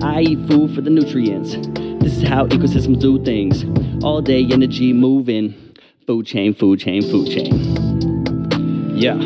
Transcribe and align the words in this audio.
I 0.00 0.20
eat 0.20 0.48
food 0.48 0.74
for 0.74 0.80
the 0.80 0.90
nutrients. 0.90 1.56
This 2.02 2.16
is 2.18 2.22
how 2.22 2.46
ecosystems 2.46 3.00
do 3.00 3.22
things. 3.24 3.64
All 4.04 4.22
day 4.22 4.46
energy 4.50 4.92
moving. 4.92 5.74
Food 6.06 6.26
chain, 6.26 6.54
food 6.54 6.78
chain, 6.78 7.02
food 7.02 7.28
chain. 7.28 8.96
Yeah. 8.96 9.16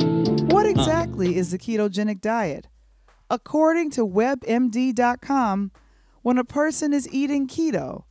What 0.46 0.66
exactly 0.66 1.36
is 1.36 1.50
the 1.50 1.58
ketogenic 1.58 2.20
diet? 2.20 2.68
According 3.28 3.90
to 3.92 4.06
WebMD.com, 4.06 5.72
when 6.22 6.38
a 6.38 6.44
person 6.44 6.92
is 6.92 7.08
eating 7.12 7.46
keto, 7.46 8.04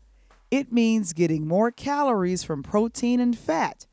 it 0.51 0.71
means 0.71 1.13
getting 1.13 1.47
more 1.47 1.71
calories 1.71 2.43
from 2.43 2.61
protein 2.61 3.19
and 3.19 3.37
fat 3.37 3.87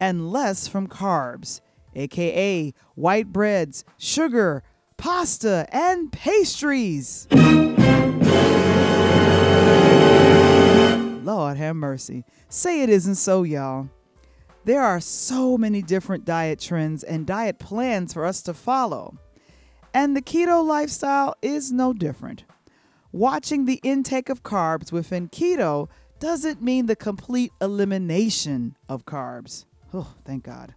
and 0.00 0.32
less 0.32 0.66
from 0.66 0.88
carbs, 0.88 1.60
aka 1.94 2.72
white 2.94 3.32
breads, 3.32 3.84
sugar, 3.96 4.62
pasta, 4.96 5.66
and 5.70 6.10
pastries. 6.12 7.28
Lord 11.28 11.58
have 11.58 11.76
mercy. 11.76 12.24
Say 12.48 12.80
it 12.80 12.88
isn't 12.88 13.16
so, 13.16 13.42
y'all. 13.42 13.90
There 14.64 14.80
are 14.80 14.98
so 14.98 15.58
many 15.58 15.82
different 15.82 16.24
diet 16.24 16.58
trends 16.58 17.04
and 17.04 17.26
diet 17.26 17.58
plans 17.58 18.14
for 18.14 18.24
us 18.24 18.40
to 18.44 18.54
follow. 18.54 19.18
And 19.92 20.16
the 20.16 20.22
keto 20.22 20.64
lifestyle 20.64 21.34
is 21.42 21.70
no 21.70 21.92
different. 21.92 22.44
Watching 23.12 23.66
the 23.66 23.78
intake 23.82 24.30
of 24.30 24.42
carbs 24.42 24.90
within 24.90 25.28
keto 25.28 25.90
doesn't 26.18 26.62
mean 26.62 26.86
the 26.86 26.96
complete 26.96 27.52
elimination 27.60 28.74
of 28.88 29.04
carbs. 29.04 29.66
Oh, 29.92 30.14
thank 30.24 30.44
God. 30.44 30.74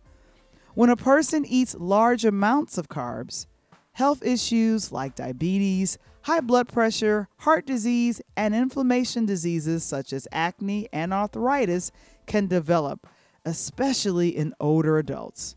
When 0.74 0.90
a 0.90 0.98
person 0.98 1.46
eats 1.46 1.78
large 1.80 2.26
amounts 2.26 2.78
of 2.78 2.90
carbs, 2.90 3.46
health 3.94 4.22
issues 4.22 4.92
like 4.92 5.16
diabetes, 5.16 5.98
high 6.24 6.40
blood 6.40 6.68
pressure, 6.68 7.28
heart 7.40 7.66
disease, 7.66 8.22
and 8.38 8.54
inflammation 8.54 9.26
diseases 9.26 9.84
such 9.84 10.14
as 10.14 10.28
acne 10.32 10.88
and 10.94 11.14
arthritis 11.14 11.92
can 12.28 12.48
develop, 12.48 13.08
especially 13.46 14.30
in 14.30 14.54
older 14.60 14.98
adults. 14.98 15.56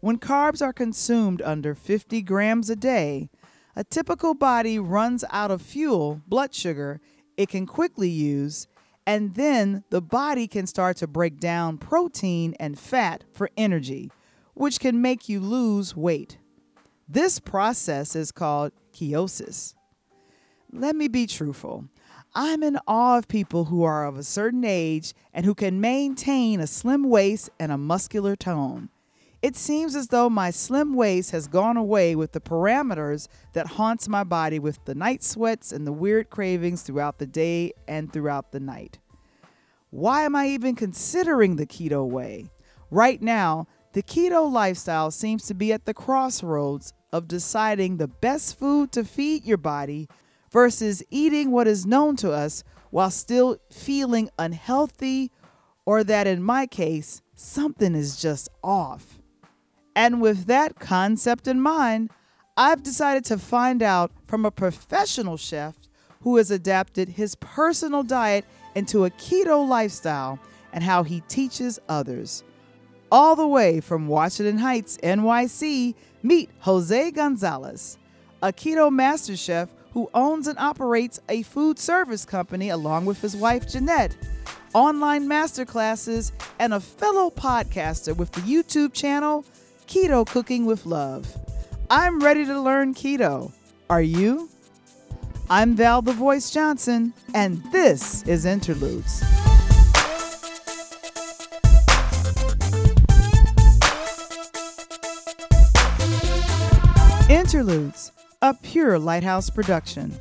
When 0.00 0.18
carbs 0.18 0.60
are 0.60 0.72
consumed 0.72 1.42
under 1.42 1.74
50 1.74 2.22
grams 2.22 2.68
a 2.70 2.76
day, 2.76 3.30
a 3.76 3.84
typical 3.84 4.34
body 4.34 4.78
runs 4.78 5.24
out 5.30 5.50
of 5.50 5.62
fuel, 5.62 6.20
blood 6.26 6.54
sugar, 6.54 7.00
it 7.36 7.48
can 7.48 7.66
quickly 7.66 8.08
use, 8.08 8.66
and 9.06 9.34
then 9.34 9.84
the 9.90 10.02
body 10.02 10.46
can 10.46 10.66
start 10.66 10.96
to 10.98 11.06
break 11.06 11.38
down 11.38 11.78
protein 11.78 12.54
and 12.58 12.78
fat 12.78 13.24
for 13.32 13.50
energy, 13.56 14.10
which 14.54 14.80
can 14.80 15.00
make 15.00 15.28
you 15.28 15.40
lose 15.40 15.96
weight. 15.96 16.38
This 17.08 17.38
process 17.38 18.14
is 18.16 18.32
called 18.32 18.72
ketosis. 18.92 19.74
Let 20.74 20.96
me 20.96 21.06
be 21.06 21.26
truthful. 21.26 21.84
I'm 22.34 22.62
in 22.62 22.78
awe 22.86 23.18
of 23.18 23.28
people 23.28 23.66
who 23.66 23.82
are 23.82 24.06
of 24.06 24.16
a 24.16 24.22
certain 24.22 24.64
age 24.64 25.12
and 25.34 25.44
who 25.44 25.54
can 25.54 25.82
maintain 25.82 26.60
a 26.60 26.66
slim 26.66 27.04
waist 27.04 27.50
and 27.60 27.70
a 27.70 27.76
muscular 27.76 28.36
tone. 28.36 28.88
It 29.42 29.54
seems 29.54 29.94
as 29.94 30.08
though 30.08 30.30
my 30.30 30.50
slim 30.50 30.94
waist 30.94 31.32
has 31.32 31.46
gone 31.46 31.76
away 31.76 32.16
with 32.16 32.32
the 32.32 32.40
parameters 32.40 33.28
that 33.52 33.66
haunts 33.66 34.08
my 34.08 34.24
body 34.24 34.58
with 34.58 34.82
the 34.86 34.94
night 34.94 35.22
sweats 35.22 35.72
and 35.72 35.86
the 35.86 35.92
weird 35.92 36.30
cravings 36.30 36.80
throughout 36.80 37.18
the 37.18 37.26
day 37.26 37.74
and 37.86 38.10
throughout 38.10 38.52
the 38.52 38.60
night. 38.60 38.98
Why 39.90 40.22
am 40.22 40.34
I 40.34 40.46
even 40.46 40.74
considering 40.74 41.56
the 41.56 41.66
keto 41.66 42.08
way? 42.08 42.50
Right 42.90 43.20
now, 43.20 43.66
the 43.92 44.02
keto 44.02 44.50
lifestyle 44.50 45.10
seems 45.10 45.44
to 45.48 45.54
be 45.54 45.70
at 45.70 45.84
the 45.84 45.92
crossroads 45.92 46.94
of 47.12 47.28
deciding 47.28 47.98
the 47.98 48.08
best 48.08 48.58
food 48.58 48.90
to 48.92 49.04
feed 49.04 49.44
your 49.44 49.58
body 49.58 50.08
versus 50.52 51.02
eating 51.10 51.50
what 51.50 51.66
is 51.66 51.86
known 51.86 52.14
to 52.16 52.30
us 52.30 52.62
while 52.90 53.10
still 53.10 53.56
feeling 53.70 54.28
unhealthy 54.38 55.32
or 55.86 56.04
that 56.04 56.26
in 56.26 56.42
my 56.42 56.66
case, 56.66 57.22
something 57.34 57.94
is 57.94 58.20
just 58.20 58.48
off. 58.62 59.18
And 59.96 60.20
with 60.20 60.46
that 60.46 60.78
concept 60.78 61.48
in 61.48 61.60
mind, 61.60 62.10
I've 62.56 62.82
decided 62.82 63.24
to 63.26 63.38
find 63.38 63.82
out 63.82 64.12
from 64.26 64.44
a 64.44 64.50
professional 64.50 65.38
chef 65.38 65.74
who 66.20 66.36
has 66.36 66.50
adapted 66.50 67.08
his 67.08 67.34
personal 67.36 68.02
diet 68.02 68.44
into 68.74 69.04
a 69.04 69.10
keto 69.10 69.66
lifestyle 69.66 70.38
and 70.72 70.84
how 70.84 71.02
he 71.02 71.20
teaches 71.22 71.78
others. 71.88 72.44
All 73.10 73.36
the 73.36 73.46
way 73.46 73.80
from 73.80 74.06
Washington 74.06 74.58
Heights, 74.58 74.98
NYC, 75.02 75.94
meet 76.22 76.50
Jose 76.60 77.10
Gonzalez, 77.10 77.98
a 78.42 78.52
keto 78.52 78.90
master 78.90 79.36
chef 79.36 79.68
who 79.92 80.10
owns 80.14 80.46
and 80.46 80.58
operates 80.58 81.20
a 81.28 81.42
food 81.42 81.78
service 81.78 82.24
company 82.24 82.70
along 82.70 83.04
with 83.04 83.20
his 83.20 83.36
wife 83.36 83.68
Jeanette, 83.68 84.16
online 84.74 85.28
masterclasses, 85.28 86.32
and 86.58 86.72
a 86.72 86.80
fellow 86.80 87.30
podcaster 87.30 88.16
with 88.16 88.32
the 88.32 88.40
YouTube 88.42 88.92
channel 88.92 89.44
Keto 89.86 90.26
Cooking 90.26 90.64
with 90.64 90.86
Love. 90.86 91.36
I'm 91.90 92.20
ready 92.20 92.44
to 92.46 92.60
learn 92.60 92.94
keto. 92.94 93.52
Are 93.90 94.02
you? 94.02 94.48
I'm 95.50 95.74
Val 95.74 96.00
the 96.00 96.12
Voice 96.12 96.50
Johnson, 96.50 97.12
and 97.34 97.62
this 97.72 98.22
is 98.22 98.46
Interludes. 98.46 99.22
Interludes, 107.28 108.12
a 108.42 108.52
pure 108.52 108.98
lighthouse 108.98 109.48
production. 109.48 110.12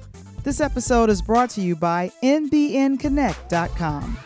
This 0.43 0.61
episode 0.61 1.09
is 1.09 1.21
brought 1.21 1.49
to 1.51 1.61
you 1.61 1.75
by 1.75 2.11
NBNConnect.com. 2.23 4.17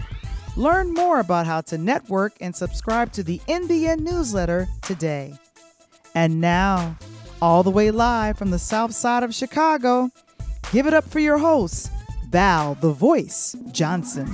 Learn 0.58 0.94
more 0.94 1.20
about 1.20 1.46
how 1.46 1.62
to 1.62 1.78
network 1.78 2.34
and 2.40 2.56
subscribe 2.56 3.12
to 3.14 3.24
the 3.24 3.40
NBN 3.48 4.00
newsletter 4.00 4.68
today. 4.82 5.34
And 6.14 6.40
now, 6.40 6.98
all 7.42 7.64
the 7.64 7.72
way 7.72 7.92
live 7.92 8.38
from 8.38 8.52
the 8.52 8.60
south 8.60 8.94
side 8.94 9.24
of 9.24 9.36
Chicago, 9.36 10.10
give 10.72 10.88
it 10.88 10.94
up 10.94 11.04
for 11.04 11.20
your 11.20 11.38
host, 11.38 11.92
Val 12.30 12.76
the 12.76 12.92
Voice 12.92 13.56
Johnson. 13.72 14.28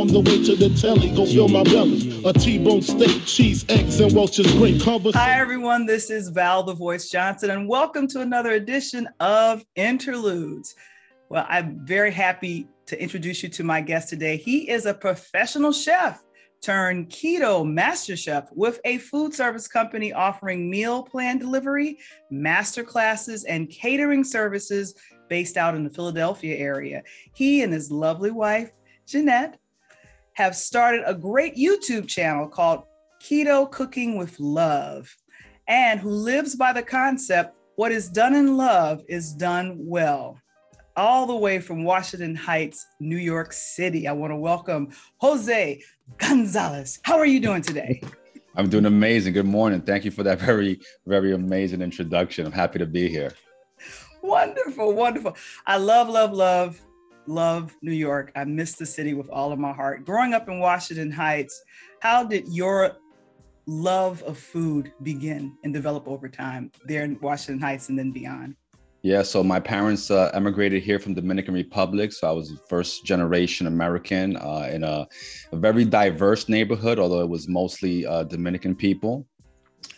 On 0.00 0.08
the 0.08 0.18
way 0.18 0.42
to 0.42 0.56
the 0.56 0.70
telly, 0.80 1.10
go 1.14 1.24
fill 1.24 1.48
my 1.48 1.62
belly. 1.62 2.22
A 2.24 2.32
T-bone 2.32 2.82
steak, 2.82 3.24
cheese, 3.24 3.64
eggs, 3.68 4.00
and 4.00 4.12
Welch's 4.12 4.52
grape. 4.54 4.82
Conversation. 4.82 5.20
Hi, 5.20 5.38
everyone. 5.38 5.86
This 5.86 6.10
is 6.10 6.30
Val 6.30 6.64
the 6.64 6.74
Voice 6.74 7.10
Johnson, 7.10 7.50
and 7.50 7.68
welcome 7.68 8.08
to 8.08 8.20
another 8.20 8.52
edition 8.52 9.08
of 9.20 9.64
Interludes. 9.76 10.74
Well, 11.28 11.46
I'm 11.48 11.78
very 11.86 12.10
happy 12.10 12.66
to 12.86 13.00
introduce 13.00 13.42
you 13.42 13.48
to 13.50 13.62
my 13.62 13.80
guest 13.80 14.08
today. 14.08 14.36
He 14.36 14.68
is 14.68 14.86
a 14.86 14.94
professional 14.94 15.72
chef 15.72 16.22
turned 16.60 17.10
keto 17.10 17.64
master 17.64 18.16
chef 18.16 18.48
with 18.52 18.80
a 18.84 18.98
food 18.98 19.32
service 19.32 19.68
company 19.68 20.12
offering 20.12 20.70
meal 20.70 21.02
plan 21.02 21.38
delivery, 21.38 21.98
master 22.30 22.82
classes, 22.82 23.44
and 23.44 23.70
catering 23.70 24.24
services 24.24 24.94
based 25.28 25.56
out 25.56 25.74
in 25.74 25.84
the 25.84 25.90
Philadelphia 25.90 26.56
area. 26.56 27.02
He 27.34 27.62
and 27.62 27.72
his 27.72 27.90
lovely 27.90 28.30
wife, 28.30 28.72
Jeanette, 29.06 29.58
have 30.34 30.56
started 30.56 31.02
a 31.06 31.14
great 31.14 31.56
YouTube 31.56 32.08
channel 32.08 32.48
called 32.48 32.82
Keto 33.22 33.70
Cooking 33.70 34.18
with 34.18 34.38
Love, 34.40 35.14
and 35.68 36.00
who 36.00 36.10
lives 36.10 36.56
by 36.56 36.72
the 36.72 36.82
concept 36.82 37.56
what 37.76 37.92
is 37.92 38.08
done 38.08 38.34
in 38.34 38.56
love 38.56 39.02
is 39.08 39.32
done 39.32 39.76
well. 39.78 40.40
All 40.96 41.26
the 41.26 41.34
way 41.34 41.58
from 41.58 41.82
Washington 41.82 42.36
Heights, 42.36 42.86
New 43.00 43.16
York 43.16 43.52
City. 43.52 44.06
I 44.06 44.12
want 44.12 44.32
to 44.32 44.36
welcome 44.36 44.90
Jose 45.18 45.82
Gonzalez. 46.18 47.00
How 47.02 47.18
are 47.18 47.26
you 47.26 47.40
doing 47.40 47.62
today? 47.62 48.00
I'm 48.56 48.68
doing 48.68 48.86
amazing. 48.86 49.32
Good 49.32 49.46
morning. 49.46 49.80
Thank 49.80 50.04
you 50.04 50.12
for 50.12 50.22
that 50.22 50.40
very, 50.40 50.80
very 51.06 51.32
amazing 51.32 51.82
introduction. 51.82 52.46
I'm 52.46 52.52
happy 52.52 52.78
to 52.78 52.86
be 52.86 53.08
here. 53.08 53.32
Wonderful, 54.22 54.94
wonderful. 54.94 55.36
I 55.66 55.76
love, 55.76 56.08
love, 56.08 56.32
love 56.32 56.80
love 57.26 57.74
New 57.82 57.92
York. 57.92 58.32
I 58.36 58.44
miss 58.44 58.74
the 58.74 58.86
city 58.86 59.14
with 59.14 59.28
all 59.30 59.52
of 59.52 59.58
my 59.58 59.72
heart. 59.72 60.04
Growing 60.04 60.34
up 60.34 60.48
in 60.48 60.58
Washington 60.58 61.10
Heights, 61.10 61.62
how 62.00 62.24
did 62.24 62.48
your 62.48 62.96
love 63.66 64.22
of 64.24 64.38
food 64.38 64.92
begin 65.02 65.56
and 65.64 65.72
develop 65.72 66.06
over 66.06 66.28
time 66.28 66.70
there 66.86 67.04
in 67.04 67.18
Washington 67.20 67.60
Heights 67.60 67.88
and 67.88 67.98
then 67.98 68.10
beyond? 68.10 68.56
Yeah, 69.02 69.22
so 69.22 69.44
my 69.44 69.60
parents 69.60 70.10
uh, 70.10 70.30
emigrated 70.32 70.82
here 70.82 70.98
from 70.98 71.12
Dominican 71.12 71.52
Republic. 71.52 72.10
So 72.10 72.26
I 72.26 72.32
was 72.32 72.58
first 72.70 73.04
generation 73.04 73.66
American 73.66 74.38
uh, 74.38 74.70
in 74.72 74.82
a, 74.82 75.06
a, 75.52 75.56
very 75.56 75.84
diverse 75.84 76.48
neighborhood, 76.48 76.98
although 76.98 77.20
it 77.20 77.28
was 77.28 77.46
mostly 77.46 78.06
uh, 78.06 78.22
Dominican 78.22 78.74
people. 78.74 79.26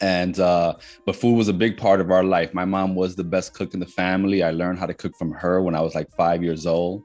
And 0.00 0.38
uh, 0.40 0.74
but 1.04 1.16
food 1.16 1.36
was 1.36 1.48
a 1.48 1.52
big 1.52 1.76
part 1.76 2.00
of 2.00 2.10
our 2.10 2.24
life. 2.24 2.52
My 2.52 2.64
mom 2.64 2.94
was 2.94 3.16
the 3.16 3.24
best 3.24 3.54
cook 3.54 3.74
in 3.74 3.80
the 3.80 3.86
family. 3.86 4.42
I 4.42 4.50
learned 4.50 4.78
how 4.78 4.86
to 4.86 4.94
cook 4.94 5.16
from 5.16 5.32
her 5.32 5.62
when 5.62 5.74
I 5.74 5.80
was 5.80 5.94
like 5.94 6.10
five 6.16 6.42
years 6.42 6.66
old. 6.66 7.04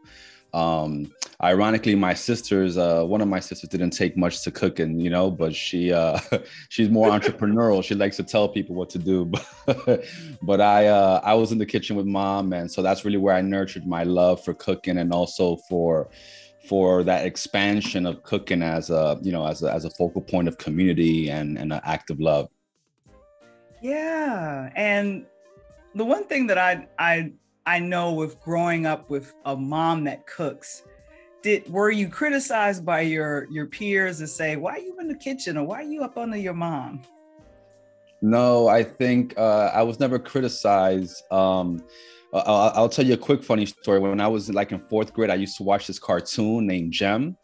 Um, 0.54 1.12
ironically, 1.42 1.96
my 1.96 2.14
sisters, 2.14 2.78
uh, 2.78 3.04
one 3.04 3.22
of 3.22 3.28
my 3.28 3.40
sisters 3.40 3.70
didn't 3.70 3.92
take 3.92 4.18
much 4.18 4.44
to 4.44 4.52
cooking, 4.52 5.00
you 5.00 5.10
know, 5.10 5.32
but 5.32 5.56
she 5.56 5.94
uh, 5.94 6.20
she's 6.70 6.90
more 6.90 7.10
entrepreneurial. 7.10 7.84
She 7.84 7.96
likes 7.96 8.18
to 8.18 8.24
tell 8.24 8.50
people 8.50 8.76
what 8.76 8.90
to 8.92 9.00
do. 9.00 9.32
But, 10.44 10.60
I 10.60 10.88
uh, 10.88 11.22
I 11.24 11.34
was 11.34 11.52
in 11.52 11.58
the 11.58 11.66
kitchen 11.66 11.96
with 11.96 12.06
mom, 12.06 12.54
and 12.54 12.70
so 12.70 12.82
that's 12.82 13.06
really 13.06 13.18
where 13.18 13.36
I 13.36 13.42
nurtured 13.42 13.86
my 13.86 14.04
love 14.04 14.44
for 14.44 14.54
cooking 14.54 14.98
and 14.98 15.14
also 15.14 15.58
for 15.70 16.10
for 16.68 17.04
that 17.04 17.26
expansion 17.26 18.06
of 18.06 18.24
cooking 18.24 18.62
as 18.62 18.90
a 18.90 19.18
you 19.22 19.32
know 19.32 19.46
as 19.46 19.64
a, 19.64 19.72
as 19.72 19.86
a 19.86 19.90
focal 19.92 20.22
point 20.22 20.48
of 20.48 20.58
community 20.58 21.30
and 21.30 21.58
and 21.58 21.72
an 21.74 21.82
act 21.84 22.10
of 22.10 22.20
love. 22.20 22.50
Yeah, 23.82 24.72
and 24.76 25.26
the 25.96 26.06
one 26.06 26.24
thing 26.26 26.48
that 26.48 26.58
I 26.58 26.88
I 27.00 27.32
I 27.66 27.80
know 27.80 28.14
with 28.14 28.40
growing 28.42 28.86
up 28.86 29.10
with 29.10 29.34
a 29.46 29.56
mom 29.56 30.04
that 30.06 30.28
cooks, 30.28 30.84
did 31.42 31.70
were 31.72 31.92
you 31.92 32.08
criticized 32.08 32.86
by 32.86 33.02
your 33.02 33.48
your 33.50 33.66
peers 33.66 34.20
to 34.20 34.28
say, 34.28 34.56
"Why 34.56 34.74
are 34.74 34.80
you 34.80 35.00
in 35.00 35.08
the 35.08 35.16
kitchen?" 35.16 35.58
or 35.58 35.66
"Why 35.66 35.80
are 35.80 35.84
you 35.84 36.04
up 36.04 36.18
under 36.18 36.38
your 36.38 36.54
mom?" 36.54 37.02
No, 38.22 38.68
I 38.68 38.84
think 38.84 39.34
uh, 39.38 39.72
I 39.74 39.82
was 39.82 40.00
never 40.00 40.20
criticized. 40.20 41.24
Um, 41.32 41.84
I'll, 42.34 42.72
I'll, 42.76 42.90
tell 42.90 43.06
you 43.06 43.16
a 43.16 43.18
quick 43.18 43.44
funny 43.44 43.66
story. 43.66 44.00
When 44.00 44.22
I 44.22 44.28
was 44.28 44.50
like 44.50 44.72
in 44.72 44.80
fourth 44.88 45.12
grade, 45.12 45.32
I 45.32 45.36
used 45.36 45.58
to 45.58 45.64
watch 45.64 45.88
this 45.88 45.98
cartoon 45.98 46.68
named 46.68 46.94
Jem. 46.94 47.36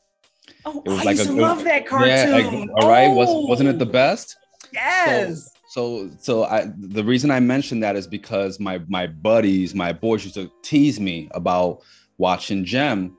Oh, 0.66 0.82
it 0.86 0.90
was 0.90 1.00
I 1.00 1.04
like 1.04 1.18
used 1.18 1.32
a, 1.32 1.34
to 1.34 1.42
love 1.42 1.64
that 1.64 1.88
cartoon. 1.88 2.10
Yeah, 2.10 2.36
like, 2.36 2.70
all 2.76 2.88
right, 2.88 3.08
oh. 3.08 3.16
was 3.16 3.50
wasn't 3.50 3.70
it 3.70 3.80
the 3.80 3.88
best? 3.88 4.36
Yes. 4.72 5.46
So, 5.46 5.57
so 5.68 6.10
so 6.20 6.46
I 6.46 6.72
the 6.78 7.04
reason 7.04 7.30
I 7.30 7.40
mentioned 7.40 7.84
that 7.84 7.96
is 7.96 8.08
because 8.08 8.60
my 8.60 8.80
my 8.88 9.08
buddies, 9.08 9.76
my 9.76 9.92
boys 9.92 10.24
used 10.24 10.36
to 10.36 10.50
tease 10.62 11.00
me 11.00 11.30
about 11.32 11.84
watching 12.18 12.64
Jem. 12.64 13.18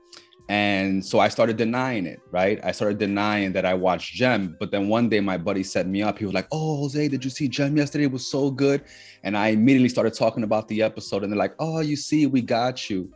And 0.49 1.05
so 1.05 1.19
I 1.19 1.27
started 1.27 1.57
denying 1.57 2.07
it, 2.07 2.19
right? 2.31 2.59
I 2.63 2.71
started 2.71 2.97
denying 2.97 3.53
that 3.53 3.67
I 3.67 3.75
watched 3.75 4.15
Jem. 4.15 4.57
But 4.59 4.71
then 4.71 4.87
one 4.87 5.07
day 5.07 5.19
my 5.19 5.37
buddy 5.37 5.61
set 5.61 5.85
me 5.85 6.01
up. 6.01 6.17
He 6.17 6.25
was 6.25 6.33
like, 6.33 6.47
Oh, 6.51 6.77
Jose, 6.77 7.07
did 7.07 7.23
you 7.23 7.29
see 7.29 7.47
Jem 7.47 7.77
yesterday? 7.77 8.05
It 8.05 8.11
was 8.11 8.25
so 8.25 8.49
good. 8.49 8.83
And 9.23 9.37
I 9.37 9.49
immediately 9.49 9.89
started 9.89 10.15
talking 10.15 10.43
about 10.43 10.67
the 10.67 10.81
episode. 10.81 11.23
And 11.23 11.31
they're 11.31 11.37
like, 11.37 11.53
Oh, 11.59 11.81
you 11.81 11.95
see, 11.95 12.25
we 12.25 12.41
got 12.41 12.89
you. 12.89 13.13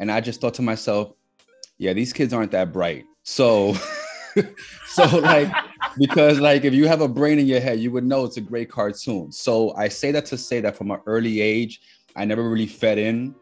And 0.00 0.10
I 0.10 0.20
just 0.20 0.40
thought 0.40 0.54
to 0.54 0.62
myself, 0.62 1.12
Yeah, 1.78 1.92
these 1.92 2.12
kids 2.12 2.32
aren't 2.32 2.50
that 2.50 2.72
bright. 2.72 3.04
So 3.22 3.76
so 4.86 5.04
like 5.18 5.52
because 5.98 6.40
like 6.40 6.64
if 6.64 6.74
you 6.74 6.86
have 6.86 7.00
a 7.00 7.08
brain 7.08 7.38
in 7.38 7.46
your 7.46 7.60
head, 7.60 7.80
you 7.80 7.90
would 7.90 8.04
know 8.04 8.24
it's 8.24 8.36
a 8.36 8.40
great 8.40 8.70
cartoon. 8.70 9.32
So 9.32 9.74
I 9.74 9.88
say 9.88 10.12
that 10.12 10.26
to 10.26 10.38
say 10.38 10.60
that 10.60 10.76
from 10.76 10.90
an 10.90 11.00
early 11.06 11.40
age, 11.40 11.80
I 12.16 12.24
never 12.24 12.48
really 12.48 12.66
fed 12.66 12.98
in 12.98 13.34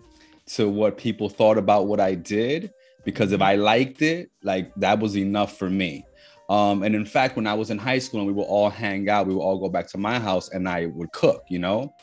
to 0.46 0.68
what 0.68 0.96
people 0.96 1.28
thought 1.28 1.58
about 1.58 1.86
what 1.86 2.00
I 2.00 2.14
did 2.14 2.72
because 3.04 3.32
if 3.32 3.40
I 3.40 3.54
liked 3.54 4.02
it, 4.02 4.30
like 4.42 4.72
that 4.76 4.98
was 4.98 5.16
enough 5.16 5.56
for 5.56 5.70
me. 5.70 6.04
Um, 6.48 6.82
and 6.82 6.94
in 6.94 7.06
fact, 7.06 7.36
when 7.36 7.46
I 7.46 7.54
was 7.54 7.70
in 7.70 7.78
high 7.78 8.00
school 8.00 8.20
and 8.20 8.26
we 8.26 8.32
would 8.32 8.42
all 8.42 8.68
hang 8.68 9.08
out, 9.08 9.26
we 9.26 9.34
would 9.34 9.40
all 9.40 9.58
go 9.58 9.68
back 9.68 9.86
to 9.88 9.98
my 9.98 10.18
house 10.18 10.48
and 10.50 10.68
I 10.68 10.86
would 10.86 11.12
cook, 11.12 11.44
you 11.48 11.60
know? 11.60 11.94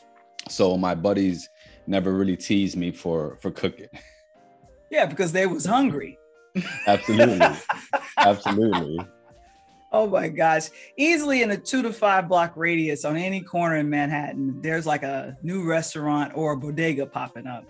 So 0.48 0.78
my 0.78 0.94
buddies 0.94 1.48
never 1.86 2.14
really 2.14 2.36
teased 2.36 2.76
me 2.76 2.90
for 2.90 3.36
for 3.42 3.50
cooking. 3.50 3.88
Yeah, 4.90 5.04
because 5.04 5.32
they 5.32 5.46
was 5.46 5.66
hungry. 5.66 6.18
Absolutely. 6.86 7.46
Absolutely. 8.16 8.98
Oh 9.90 10.06
my 10.06 10.28
gosh. 10.28 10.68
Easily 10.96 11.42
in 11.42 11.50
a 11.50 11.56
two 11.56 11.82
to 11.82 11.92
five 11.92 12.28
block 12.28 12.56
radius 12.56 13.04
on 13.04 13.16
any 13.16 13.40
corner 13.40 13.76
in 13.76 13.88
Manhattan, 13.88 14.60
there's 14.60 14.86
like 14.86 15.02
a 15.02 15.36
new 15.42 15.64
restaurant 15.64 16.32
or 16.34 16.52
a 16.52 16.56
bodega 16.56 17.06
popping 17.06 17.46
up. 17.46 17.64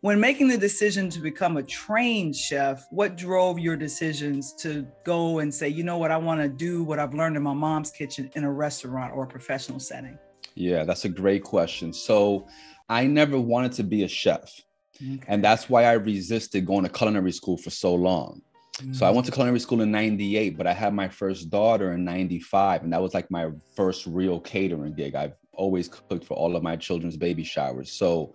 When 0.00 0.20
making 0.20 0.46
the 0.46 0.56
decision 0.56 1.10
to 1.10 1.18
become 1.18 1.56
a 1.56 1.62
trained 1.64 2.36
chef, 2.36 2.86
what 2.90 3.16
drove 3.16 3.58
your 3.58 3.76
decisions 3.76 4.52
to 4.54 4.86
go 5.04 5.40
and 5.40 5.52
say, 5.52 5.68
you 5.68 5.82
know 5.82 5.98
what, 5.98 6.12
I 6.12 6.16
want 6.16 6.40
to 6.40 6.48
do 6.48 6.84
what 6.84 7.00
I've 7.00 7.14
learned 7.14 7.36
in 7.36 7.42
my 7.42 7.52
mom's 7.52 7.90
kitchen 7.90 8.30
in 8.36 8.44
a 8.44 8.52
restaurant 8.52 9.12
or 9.12 9.24
a 9.24 9.26
professional 9.26 9.80
setting? 9.80 10.16
Yeah, 10.54 10.84
that's 10.84 11.04
a 11.04 11.08
great 11.08 11.42
question. 11.42 11.92
So 11.92 12.46
I 12.88 13.06
never 13.08 13.40
wanted 13.40 13.72
to 13.72 13.82
be 13.82 14.04
a 14.04 14.08
chef. 14.08 14.60
Okay. 15.02 15.20
And 15.26 15.42
that's 15.42 15.68
why 15.68 15.84
I 15.84 15.92
resisted 15.92 16.64
going 16.64 16.84
to 16.84 16.90
culinary 16.90 17.32
school 17.32 17.56
for 17.56 17.70
so 17.70 17.92
long. 17.94 18.42
So 18.92 19.06
I 19.06 19.10
went 19.10 19.26
to 19.26 19.32
culinary 19.32 19.60
school 19.60 19.80
in 19.80 19.90
98, 19.90 20.56
but 20.56 20.66
I 20.66 20.72
had 20.72 20.94
my 20.94 21.08
first 21.08 21.50
daughter 21.50 21.92
in 21.92 22.04
95. 22.04 22.84
And 22.84 22.92
that 22.92 23.02
was 23.02 23.14
like 23.14 23.30
my 23.30 23.50
first 23.74 24.06
real 24.06 24.40
catering 24.40 24.94
gig. 24.94 25.14
I've 25.14 25.34
always 25.52 25.88
cooked 25.88 26.24
for 26.24 26.34
all 26.34 26.54
of 26.54 26.62
my 26.62 26.76
children's 26.76 27.16
baby 27.16 27.44
showers. 27.44 27.92
So, 27.92 28.34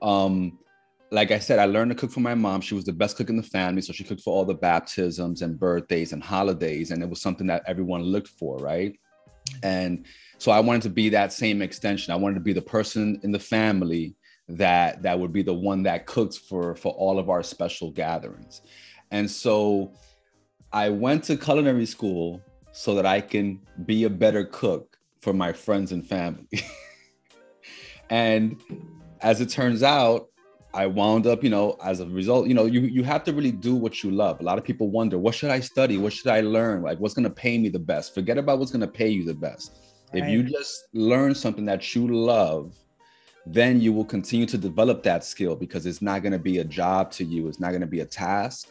um, 0.00 0.58
like 1.10 1.32
I 1.32 1.40
said, 1.40 1.58
I 1.58 1.64
learned 1.64 1.90
to 1.90 1.96
cook 1.96 2.12
for 2.12 2.20
my 2.20 2.36
mom. 2.36 2.60
She 2.60 2.76
was 2.76 2.84
the 2.84 2.92
best 2.92 3.16
cook 3.16 3.30
in 3.30 3.36
the 3.36 3.42
family. 3.42 3.82
So 3.82 3.92
she 3.92 4.04
cooked 4.04 4.22
for 4.22 4.32
all 4.32 4.44
the 4.44 4.54
baptisms 4.54 5.42
and 5.42 5.58
birthdays 5.58 6.12
and 6.12 6.22
holidays. 6.22 6.92
And 6.92 7.02
it 7.02 7.08
was 7.08 7.20
something 7.20 7.48
that 7.48 7.64
everyone 7.66 8.02
looked 8.02 8.28
for, 8.28 8.58
right? 8.58 8.96
And 9.64 10.06
so 10.38 10.52
I 10.52 10.60
wanted 10.60 10.82
to 10.82 10.90
be 10.90 11.08
that 11.08 11.32
same 11.32 11.62
extension. 11.62 12.12
I 12.12 12.16
wanted 12.16 12.34
to 12.34 12.40
be 12.40 12.52
the 12.52 12.62
person 12.62 13.20
in 13.24 13.32
the 13.32 13.40
family 13.40 14.14
that 14.46 15.02
that 15.02 15.18
would 15.18 15.32
be 15.32 15.42
the 15.42 15.54
one 15.54 15.82
that 15.84 16.06
cooks 16.06 16.36
for 16.36 16.74
for 16.74 16.92
all 16.92 17.18
of 17.18 17.28
our 17.28 17.42
special 17.42 17.90
gatherings 17.90 18.62
and 19.10 19.30
so 19.30 19.92
i 20.72 20.88
went 20.88 21.22
to 21.24 21.36
culinary 21.36 21.86
school 21.86 22.40
so 22.72 22.94
that 22.94 23.06
i 23.06 23.20
can 23.20 23.60
be 23.84 24.04
a 24.04 24.10
better 24.10 24.44
cook 24.44 24.96
for 25.20 25.32
my 25.32 25.52
friends 25.52 25.92
and 25.92 26.06
family 26.06 26.46
and 28.10 28.60
as 29.20 29.40
it 29.40 29.48
turns 29.48 29.82
out 29.82 30.28
i 30.72 30.86
wound 30.86 31.26
up 31.26 31.42
you 31.42 31.50
know 31.50 31.76
as 31.84 32.00
a 32.00 32.06
result 32.06 32.46
you 32.46 32.54
know 32.54 32.64
you 32.64 32.80
you 32.80 33.02
have 33.02 33.24
to 33.24 33.32
really 33.32 33.52
do 33.52 33.74
what 33.74 34.02
you 34.02 34.10
love 34.10 34.40
a 34.40 34.42
lot 34.42 34.58
of 34.58 34.64
people 34.64 34.88
wonder 34.88 35.18
what 35.18 35.34
should 35.34 35.50
i 35.50 35.60
study 35.60 35.98
what 35.98 36.12
should 36.12 36.28
i 36.28 36.40
learn 36.40 36.82
like 36.82 36.98
what's 36.98 37.14
going 37.14 37.24
to 37.24 37.30
pay 37.30 37.58
me 37.58 37.68
the 37.68 37.78
best 37.78 38.14
forget 38.14 38.38
about 38.38 38.58
what's 38.58 38.70
going 38.70 38.80
to 38.80 38.86
pay 38.86 39.08
you 39.08 39.24
the 39.24 39.34
best 39.34 39.72
right. 40.14 40.22
if 40.22 40.28
you 40.28 40.42
just 40.42 40.88
learn 40.94 41.34
something 41.34 41.64
that 41.64 41.94
you 41.94 42.06
love 42.06 42.74
then 43.46 43.80
you 43.80 43.92
will 43.92 44.04
continue 44.04 44.46
to 44.46 44.58
develop 44.58 45.02
that 45.02 45.24
skill 45.24 45.56
because 45.56 45.86
it's 45.86 46.02
not 46.02 46.22
going 46.22 46.32
to 46.32 46.38
be 46.38 46.58
a 46.58 46.64
job 46.64 47.10
to 47.10 47.24
you. 47.24 47.48
It's 47.48 47.60
not 47.60 47.70
going 47.70 47.80
to 47.80 47.86
be 47.86 48.00
a 48.00 48.04
task. 48.04 48.68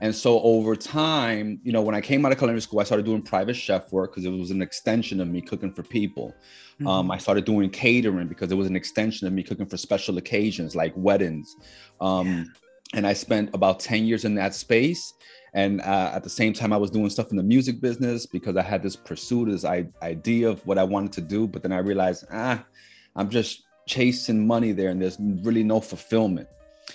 And 0.00 0.14
so 0.14 0.40
over 0.40 0.74
time, 0.74 1.60
you 1.62 1.72
know, 1.72 1.82
when 1.82 1.94
I 1.94 2.00
came 2.00 2.24
out 2.24 2.32
of 2.32 2.38
culinary 2.38 2.62
school, 2.62 2.80
I 2.80 2.84
started 2.84 3.04
doing 3.04 3.20
private 3.20 3.54
chef 3.54 3.92
work 3.92 4.12
because 4.12 4.24
it 4.24 4.30
was 4.30 4.50
an 4.50 4.62
extension 4.62 5.20
of 5.20 5.28
me 5.28 5.42
cooking 5.42 5.72
for 5.72 5.82
people. 5.82 6.34
Mm-hmm. 6.74 6.86
Um, 6.86 7.10
I 7.10 7.18
started 7.18 7.44
doing 7.44 7.68
catering 7.68 8.26
because 8.26 8.50
it 8.50 8.54
was 8.54 8.66
an 8.66 8.76
extension 8.76 9.26
of 9.26 9.34
me 9.34 9.42
cooking 9.42 9.66
for 9.66 9.76
special 9.76 10.16
occasions 10.16 10.74
like 10.74 10.94
weddings. 10.96 11.54
Um, 12.00 12.26
yeah. 12.26 12.44
And 12.94 13.06
I 13.06 13.12
spent 13.12 13.50
about 13.54 13.78
10 13.78 14.06
years 14.06 14.24
in 14.24 14.34
that 14.36 14.54
space. 14.54 15.14
And 15.52 15.80
uh, 15.82 16.12
at 16.14 16.24
the 16.24 16.30
same 16.30 16.52
time, 16.52 16.72
I 16.72 16.76
was 16.76 16.90
doing 16.90 17.10
stuff 17.10 17.30
in 17.30 17.36
the 17.36 17.42
music 17.42 17.80
business 17.80 18.24
because 18.24 18.56
I 18.56 18.62
had 18.62 18.82
this 18.82 18.96
pursuit, 18.96 19.50
this 19.50 19.64
I- 19.64 19.88
idea 20.02 20.48
of 20.48 20.64
what 20.66 20.78
I 20.78 20.84
wanted 20.84 21.12
to 21.12 21.20
do. 21.20 21.46
But 21.46 21.62
then 21.62 21.72
I 21.72 21.78
realized, 21.78 22.24
ah, 22.32 22.64
I'm 23.16 23.28
just 23.28 23.64
chasing 23.86 24.46
money 24.46 24.72
there 24.72 24.90
and 24.90 25.02
there's 25.02 25.18
really 25.20 25.62
no 25.62 25.80
fulfillment. 25.80 26.48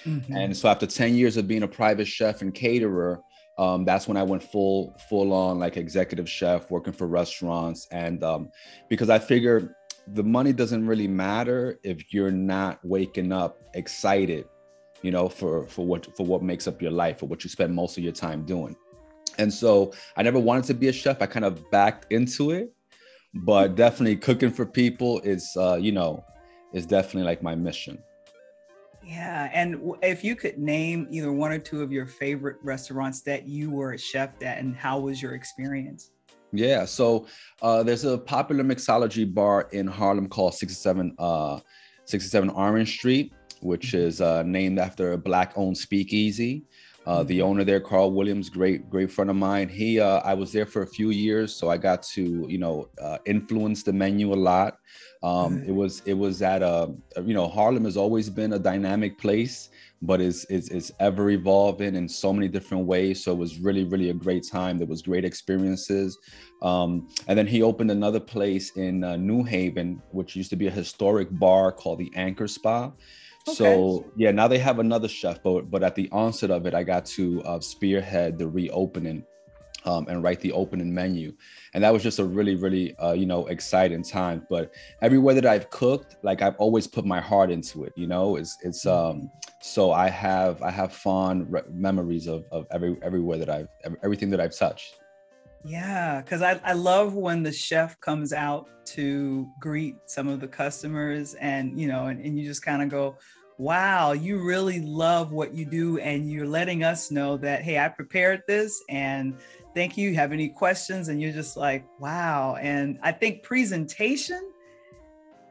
Mm-hmm. 0.05 0.35
And 0.35 0.57
so 0.57 0.69
after 0.69 0.85
10 0.85 1.15
years 1.15 1.37
of 1.37 1.47
being 1.47 1.63
a 1.63 1.67
private 1.67 2.07
chef 2.07 2.41
and 2.41 2.53
caterer, 2.53 3.21
um, 3.57 3.85
that's 3.85 4.07
when 4.07 4.17
I 4.17 4.23
went 4.23 4.43
full 4.43 4.97
full 5.09 5.31
on 5.31 5.59
like 5.59 5.77
executive 5.77 6.29
chef 6.29 6.69
working 6.69 6.91
for 6.91 7.07
restaurants 7.07 7.87
and 7.89 8.21
um, 8.21 8.49
because 8.89 9.09
I 9.09 9.17
figured 9.17 9.73
the 10.07 10.23
money 10.23 10.51
doesn't 10.51 10.85
really 10.85 11.07
matter 11.07 11.79
if 11.81 12.13
you're 12.13 12.31
not 12.31 12.79
waking 12.83 13.31
up 13.31 13.57
excited 13.73 14.45
you 15.01 15.11
know 15.11 15.29
for 15.29 15.65
for 15.67 15.85
what 15.85 16.13
for 16.17 16.25
what 16.25 16.43
makes 16.43 16.67
up 16.67 16.81
your 16.81 16.91
life 16.91 17.23
or 17.23 17.27
what 17.27 17.45
you 17.45 17.49
spend 17.49 17.73
most 17.73 17.97
of 17.97 18.03
your 18.03 18.11
time 18.11 18.43
doing 18.43 18.75
and 19.37 19.51
so 19.53 19.93
I 20.17 20.23
never 20.23 20.37
wanted 20.37 20.65
to 20.65 20.73
be 20.73 20.89
a 20.89 20.93
chef 20.93 21.21
I 21.21 21.25
kind 21.25 21.45
of 21.45 21.71
backed 21.71 22.11
into 22.11 22.51
it 22.51 22.75
but 23.35 23.75
definitely 23.75 24.15
cooking 24.15 24.51
for 24.51 24.65
people 24.65 25.19
is 25.21 25.55
uh, 25.57 25.75
you 25.75 25.91
know 25.91 26.23
is 26.73 26.85
definitely 26.85 27.23
like 27.23 27.41
my 27.41 27.55
mission. 27.55 27.97
Yeah. 29.05 29.49
And 29.53 29.93
if 30.01 30.23
you 30.23 30.35
could 30.35 30.57
name 30.57 31.07
either 31.11 31.31
one 31.31 31.51
or 31.51 31.59
two 31.59 31.81
of 31.81 31.91
your 31.91 32.07
favorite 32.07 32.57
restaurants 32.63 33.21
that 33.21 33.47
you 33.47 33.69
were 33.69 33.93
a 33.93 33.97
chef 33.97 34.41
at, 34.41 34.57
and 34.57 34.75
how 34.75 34.99
was 34.99 35.21
your 35.21 35.35
experience? 35.35 36.11
Yeah. 36.51 36.85
So 36.85 37.27
uh, 37.61 37.83
there's 37.83 38.03
a 38.03 38.17
popular 38.17 38.63
mixology 38.63 39.31
bar 39.31 39.67
in 39.71 39.85
Harlem 39.87 40.27
called 40.27 40.55
67, 40.55 41.15
uh, 41.19 41.59
67 42.05 42.49
Orange 42.49 42.89
Street, 42.97 43.33
which 43.61 43.89
mm-hmm. 43.89 44.07
is 44.07 44.21
uh, 44.21 44.43
named 44.43 44.79
after 44.79 45.13
a 45.13 45.17
Black 45.17 45.53
owned 45.55 45.77
speakeasy. 45.77 46.63
Uh, 47.05 47.23
the 47.23 47.39
mm-hmm. 47.39 47.47
owner 47.47 47.63
there, 47.63 47.79
Carl 47.79 48.11
Williams, 48.11 48.49
great 48.49 48.89
great 48.89 49.11
friend 49.11 49.29
of 49.29 49.35
mine. 49.35 49.69
He, 49.69 49.99
uh, 49.99 50.21
I 50.21 50.33
was 50.33 50.51
there 50.51 50.65
for 50.65 50.81
a 50.81 50.87
few 50.87 51.11
years, 51.11 51.55
so 51.55 51.69
I 51.69 51.77
got 51.77 52.01
to 52.03 52.45
you 52.49 52.57
know 52.57 52.89
uh, 53.01 53.19
influence 53.25 53.83
the 53.83 53.93
menu 53.93 54.33
a 54.33 54.35
lot. 54.35 54.77
Um, 55.21 55.63
it 55.67 55.71
was 55.71 56.01
it 56.05 56.13
was 56.13 56.41
at 56.41 56.63
a 56.63 56.93
you 57.23 57.33
know 57.33 57.47
Harlem 57.47 57.85
has 57.85 57.97
always 57.97 58.29
been 58.29 58.53
a 58.53 58.59
dynamic 58.59 59.19
place, 59.19 59.69
but 60.01 60.19
it's, 60.19 60.45
it's 60.45 60.69
it's 60.69 60.91
ever 60.99 61.29
evolving 61.29 61.95
in 61.95 62.09
so 62.09 62.33
many 62.33 62.47
different 62.47 62.85
ways. 62.85 63.23
So 63.23 63.31
it 63.33 63.37
was 63.37 63.59
really 63.59 63.83
really 63.83 64.09
a 64.09 64.13
great 64.13 64.47
time. 64.47 64.79
There 64.79 64.87
was 64.87 65.03
great 65.03 65.25
experiences, 65.25 66.17
um, 66.63 67.07
and 67.27 67.37
then 67.37 67.45
he 67.45 67.61
opened 67.61 67.91
another 67.91 68.19
place 68.19 68.75
in 68.77 69.03
uh, 69.03 69.15
New 69.15 69.43
Haven, 69.43 70.01
which 70.11 70.35
used 70.35 70.49
to 70.49 70.55
be 70.55 70.67
a 70.67 70.71
historic 70.71 71.27
bar 71.31 71.71
called 71.71 71.99
the 71.99 72.11
Anchor 72.15 72.47
Spa 72.47 72.91
Okay. 73.47 73.55
So 73.55 74.05
yeah, 74.15 74.31
now 74.31 74.47
they 74.47 74.57
have 74.57 74.79
another 74.79 75.07
chef, 75.07 75.41
but 75.43 75.69
but 75.69 75.83
at 75.83 75.95
the 75.95 76.09
onset 76.11 76.51
of 76.51 76.65
it, 76.65 76.73
I 76.73 76.83
got 76.83 77.05
to 77.17 77.41
uh, 77.43 77.59
spearhead 77.59 78.37
the 78.37 78.47
reopening 78.47 79.23
um, 79.85 80.07
and 80.07 80.23
write 80.23 80.39
the 80.39 80.51
opening 80.51 80.93
menu. 80.93 81.33
And 81.73 81.83
that 81.83 81.93
was 81.93 82.03
just 82.03 82.19
a 82.19 82.25
really, 82.25 82.55
really, 82.55 82.97
uh, 82.97 83.13
you 83.13 83.25
know, 83.25 83.47
exciting 83.47 84.03
time. 84.03 84.45
But 84.49 84.73
everywhere 85.01 85.35
that 85.35 85.45
I've 85.45 85.69
cooked, 85.69 86.17
like 86.23 86.41
I've 86.41 86.55
always 86.57 86.87
put 86.87 87.05
my 87.05 87.21
heart 87.21 87.51
into 87.51 87.83
it. 87.83 87.93
You 87.95 88.07
know, 88.07 88.35
it's 88.35 88.57
it's 88.63 88.85
mm-hmm. 88.85 89.19
um. 89.19 89.31
So 89.61 89.91
I 89.91 90.09
have 90.09 90.61
I 90.61 90.69
have 90.69 90.93
fond 90.93 91.51
re- 91.51 91.61
memories 91.71 92.27
of 92.27 92.45
of 92.51 92.67
every 92.71 92.97
everywhere 93.01 93.37
that 93.37 93.49
I've 93.49 93.67
everything 94.03 94.29
that 94.31 94.39
I've 94.39 94.55
touched. 94.55 94.99
Yeah, 95.65 96.21
because 96.21 96.43
I, 96.43 96.61
I 96.63 96.73
love 96.73 97.15
when 97.15 97.41
the 97.41 97.51
chef 97.51 97.99
comes 97.99 98.33
out 98.33 98.69
to 98.85 99.49
greet 99.59 99.95
some 100.05 100.27
of 100.27 100.39
the 100.39 100.47
customers 100.47 101.33
and 101.35 101.79
you 101.79 101.87
know 101.87 102.05
and, 102.05 102.23
and 102.23 102.37
you 102.37 102.45
just 102.45 102.63
kind 102.63 102.83
of 102.83 102.89
go, 102.89 103.17
wow, 103.57 104.11
you 104.11 104.43
really 104.43 104.81
love 104.81 105.31
what 105.31 105.53
you 105.53 105.65
do 105.65 105.97
and 105.99 106.29
you're 106.29 106.47
letting 106.47 106.83
us 106.83 107.09
know 107.09 107.37
that, 107.37 107.61
hey, 107.61 107.79
I 107.79 107.87
prepared 107.87 108.43
this 108.47 108.83
and 108.89 109.37
thank 109.73 109.97
you. 109.97 110.13
Have 110.13 110.31
any 110.31 110.49
questions? 110.49 111.07
And 111.07 111.21
you're 111.21 111.31
just 111.31 111.55
like, 111.55 111.85
wow. 111.99 112.57
And 112.59 112.99
I 113.01 113.11
think 113.11 113.43
presentation, 113.43 114.51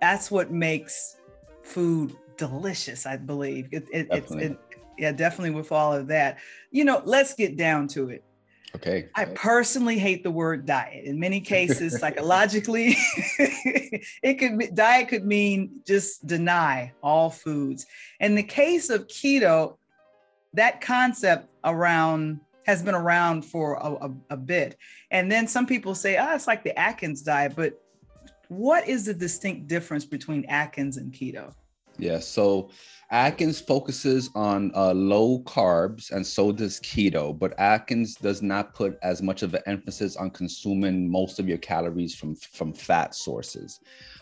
that's 0.01 0.31
what 0.31 0.51
makes 0.51 1.17
food 1.63 2.15
delicious, 2.37 3.07
I 3.07 3.17
believe. 3.17 3.69
It, 3.73 3.89
it, 3.93 4.09
it's, 4.11 4.33
it, 4.33 4.59
yeah, 4.99 5.13
definitely 5.13 5.55
with 5.55 5.73
all 5.73 5.93
of 5.93 6.07
that. 6.09 6.39
You 6.71 6.85
know, 6.85 7.03
let's 7.05 7.35
get 7.35 7.57
down 7.57 7.89
to 7.89 8.11
it. 8.11 8.23
Okay. 8.75 9.09
I 9.15 9.25
uh, 9.25 9.33
personally 9.35 9.99
hate 9.99 10.25
the 10.25 10.31
word 10.31 10.67
diet. 10.67 11.05
In 11.05 11.19
many 11.19 11.41
cases, 11.41 11.97
psychologically, 12.01 12.97
it 14.23 14.39
could 14.39 14.59
be, 14.59 14.67
diet 14.69 15.09
could 15.09 15.25
mean 15.25 15.81
just 15.87 16.27
deny 16.27 16.93
all 17.03 17.31
foods. 17.31 17.87
In 18.21 18.35
the 18.35 18.43
case 18.43 18.91
of 18.91 19.07
keto, 19.07 19.77
that 20.55 20.81
concept 20.81 21.49
around 21.65 22.41
has 22.67 22.83
been 22.83 22.95
around 22.95 23.45
for 23.45 23.75
a, 23.75 24.07
a, 24.07 24.15
a 24.31 24.37
bit. 24.37 24.77
And 25.11 25.31
then 25.31 25.47
some 25.47 25.67
people 25.67 25.95
say, 25.95 26.17
oh, 26.17 26.35
it's 26.35 26.47
like 26.47 26.65
the 26.65 26.77
Atkins 26.79 27.23
diet. 27.23 27.55
But 27.55 27.81
what 28.49 28.89
is 28.89 29.07
the 29.07 29.15
distinct 29.15 29.69
difference 29.69 30.05
between 30.05 30.45
Atkins 30.47 30.97
and 30.97 31.13
keto? 31.13 31.55
Yeah, 31.99 32.19
so 32.19 32.71
Atkins 33.11 33.61
focuses 33.61 34.31
on 34.35 34.73
uh, 34.75 34.93
low 34.93 35.41
carbs, 35.41 36.11
and 36.11 36.27
so 36.27 36.51
does 36.51 36.81
keto. 36.81 37.39
But 37.39 37.59
Atkins 37.59 38.17
does 38.17 38.43
not 38.43 38.75
put 38.75 38.99
as 39.03 39.23
much 39.23 39.43
of 39.43 39.55
an 39.55 39.63
emphasis 39.67 40.17
on 40.17 40.31
consuming 40.31 41.09
most 41.09 41.39
of 41.39 41.49
your 41.49 41.59
calories 41.59 42.15
from 42.15 42.35
from 42.35 42.73
fat 42.73 43.15
sources. 43.15 43.81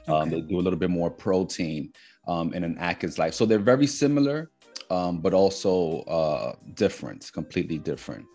Um, 0.09 0.14
okay. 0.14 0.23
Um, 0.23 0.31
they 0.31 0.41
do 0.41 0.59
a 0.59 0.62
little 0.62 0.79
bit 0.79 0.91
more 0.91 1.11
protein 1.11 1.93
um, 2.29 2.52
in 2.52 2.64
an 2.64 2.76
Atkins 2.79 3.19
life, 3.19 3.35
so 3.35 3.47
they're 3.47 3.59
very 3.59 3.87
similar, 3.87 4.50
um, 4.91 5.21
but 5.21 5.33
also 5.33 6.00
uh, 6.02 6.55
different, 6.75 7.31
completely 7.33 7.79
different. 7.79 8.26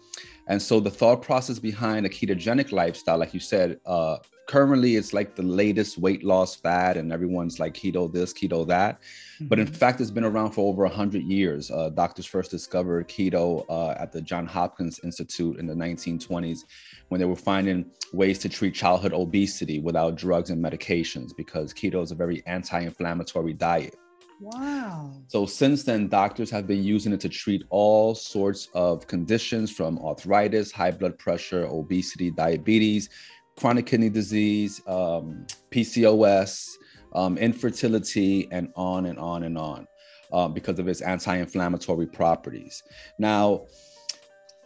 And 0.48 0.62
so 0.62 0.80
the 0.80 0.90
thought 0.90 1.22
process 1.22 1.60
behind 1.60 2.06
a 2.06 2.10
ketogenic 2.10 2.72
lifestyle, 2.72 3.18
like 3.18 3.34
you 3.34 3.40
said, 3.40 3.80
uh, 3.86 4.18
currently 4.48 4.96
it's 4.96 5.14
like 5.14 5.36
the 5.36 5.44
latest 5.44 5.98
weight 5.98 6.24
loss 6.24 6.56
fad, 6.56 6.98
and 6.98 7.14
everyone's 7.14 7.60
like 7.60 7.74
keto 7.74 8.12
this, 8.12 8.34
keto 8.34 8.66
that. 8.68 9.00
Mm-hmm. 9.02 9.48
But 9.48 9.60
in 9.60 9.68
mm-hmm. 9.68 9.76
fact, 9.76 10.02
it's 10.02 10.10
been 10.10 10.24
around 10.24 10.52
for 10.52 10.68
over 10.68 10.84
100 10.84 11.22
years. 11.24 11.70
Uh, 11.70 11.90
doctors 11.90 12.26
first 12.26 12.50
discovered 12.50 13.08
keto 13.08 13.66
uh, 13.70 13.92
at 13.92 14.12
the 14.12 14.22
John 14.22 14.48
Hopkins 14.48 15.00
Institute 15.04 15.60
in 15.60 15.68
the 15.68 15.76
1920s 15.76 16.62
when 17.10 17.20
they 17.20 17.26
were 17.26 17.36
finding 17.36 17.86
ways 18.14 18.40
to 18.40 18.50
treat 18.50 18.74
childhood 18.74 19.14
obesity 19.14 19.80
without 19.80 20.16
drugs 20.16 20.50
and 20.50 20.64
medications 20.64 21.36
because 21.36 21.74
keto 21.74 22.02
is 22.02 22.12
a 22.12 22.16
very 22.16 22.42
anti 22.48 22.80
inflammatory 22.80 23.54
diet. 23.54 23.96
Wow. 24.40 25.14
So 25.28 25.46
since 25.46 25.84
then, 25.84 26.10
doctors 26.10 26.52
have 26.52 26.68
been 26.68 26.84
using 26.84 27.12
it 27.12 27.20
to 27.22 27.30
treat 27.30 27.64
all 27.70 28.14
sorts 28.14 28.70
of 28.74 29.08
conditions 29.08 29.72
from 29.72 29.98
arthritis, 29.98 30.72
high 30.72 30.92
blood 30.92 31.18
pressure, 31.18 31.66
obesity, 31.66 32.30
diabetes, 32.30 33.10
chronic 33.58 33.88
kidney 33.88 34.10
disease, 34.10 34.82
um, 34.88 35.46
PCOS, 35.72 36.70
um, 37.14 37.38
infertility, 37.38 38.48
and 38.52 38.72
on 38.76 39.08
and 39.08 39.20
on 39.20 39.44
and 39.44 39.58
on 39.58 39.88
uh, 40.32 40.48
because 40.48 40.80
of 40.80 40.88
its 40.88 41.02
anti 41.02 41.36
inflammatory 41.36 42.06
properties. 42.06 42.84
Now, 43.20 43.66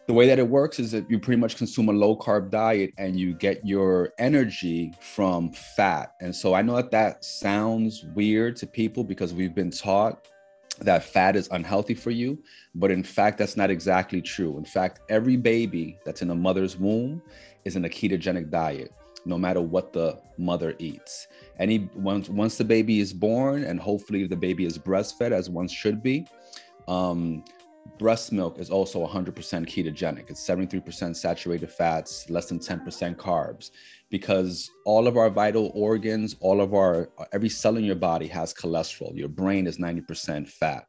the 0.07 0.13
way 0.13 0.27
that 0.27 0.39
it 0.39 0.47
works 0.47 0.79
is 0.79 0.91
that 0.91 1.09
you 1.09 1.19
pretty 1.19 1.39
much 1.39 1.55
consume 1.55 1.87
a 1.87 1.93
low 1.93 2.17
carb 2.17 2.49
diet 2.49 2.91
and 2.97 3.17
you 3.17 3.33
get 3.33 3.65
your 3.65 4.13
energy 4.17 4.93
from 4.99 5.51
fat. 5.53 6.13
And 6.19 6.35
so 6.35 6.53
I 6.53 6.61
know 6.61 6.75
that 6.75 6.91
that 6.91 7.23
sounds 7.23 8.03
weird 8.13 8.57
to 8.57 8.67
people 8.67 9.03
because 9.03 9.33
we've 9.33 9.55
been 9.55 9.71
taught 9.71 10.27
that 10.79 11.03
fat 11.03 11.35
is 11.35 11.47
unhealthy 11.51 11.93
for 11.93 12.11
you. 12.11 12.41
But 12.75 12.91
in 12.91 13.03
fact, 13.03 13.37
that's 13.37 13.55
not 13.55 13.69
exactly 13.69 14.21
true. 14.21 14.57
In 14.57 14.65
fact, 14.65 14.99
every 15.09 15.37
baby 15.37 15.97
that's 16.03 16.21
in 16.21 16.31
a 16.31 16.35
mother's 16.35 16.77
womb 16.77 17.21
is 17.65 17.75
in 17.75 17.85
a 17.85 17.89
ketogenic 17.89 18.49
diet, 18.49 18.91
no 19.25 19.37
matter 19.37 19.61
what 19.61 19.93
the 19.93 20.19
mother 20.37 20.75
eats. 20.79 21.27
Any 21.59 21.89
once 21.95 22.29
once 22.29 22.57
the 22.57 22.63
baby 22.63 22.99
is 22.99 23.13
born, 23.13 23.63
and 23.63 23.79
hopefully 23.79 24.27
the 24.27 24.35
baby 24.35 24.65
is 24.65 24.77
breastfed 24.77 25.31
as 25.31 25.49
one 25.49 25.67
should 25.67 26.01
be, 26.01 26.27
um, 26.87 27.43
breast 27.97 28.31
milk 28.31 28.59
is 28.59 28.69
also 28.69 29.05
100% 29.05 29.33
ketogenic. 29.67 30.29
It's 30.29 30.45
73% 30.45 31.15
saturated 31.15 31.71
fats, 31.71 32.29
less 32.29 32.47
than 32.47 32.59
10% 32.59 33.15
carbs, 33.15 33.71
because 34.09 34.69
all 34.85 35.07
of 35.07 35.17
our 35.17 35.29
vital 35.29 35.71
organs, 35.73 36.35
all 36.39 36.61
of 36.61 36.73
our 36.73 37.09
every 37.31 37.49
cell 37.49 37.77
in 37.77 37.83
your 37.83 37.95
body 37.95 38.27
has 38.27 38.53
cholesterol. 38.53 39.15
Your 39.15 39.29
brain 39.29 39.67
is 39.67 39.77
90% 39.77 40.47
fat. 40.47 40.85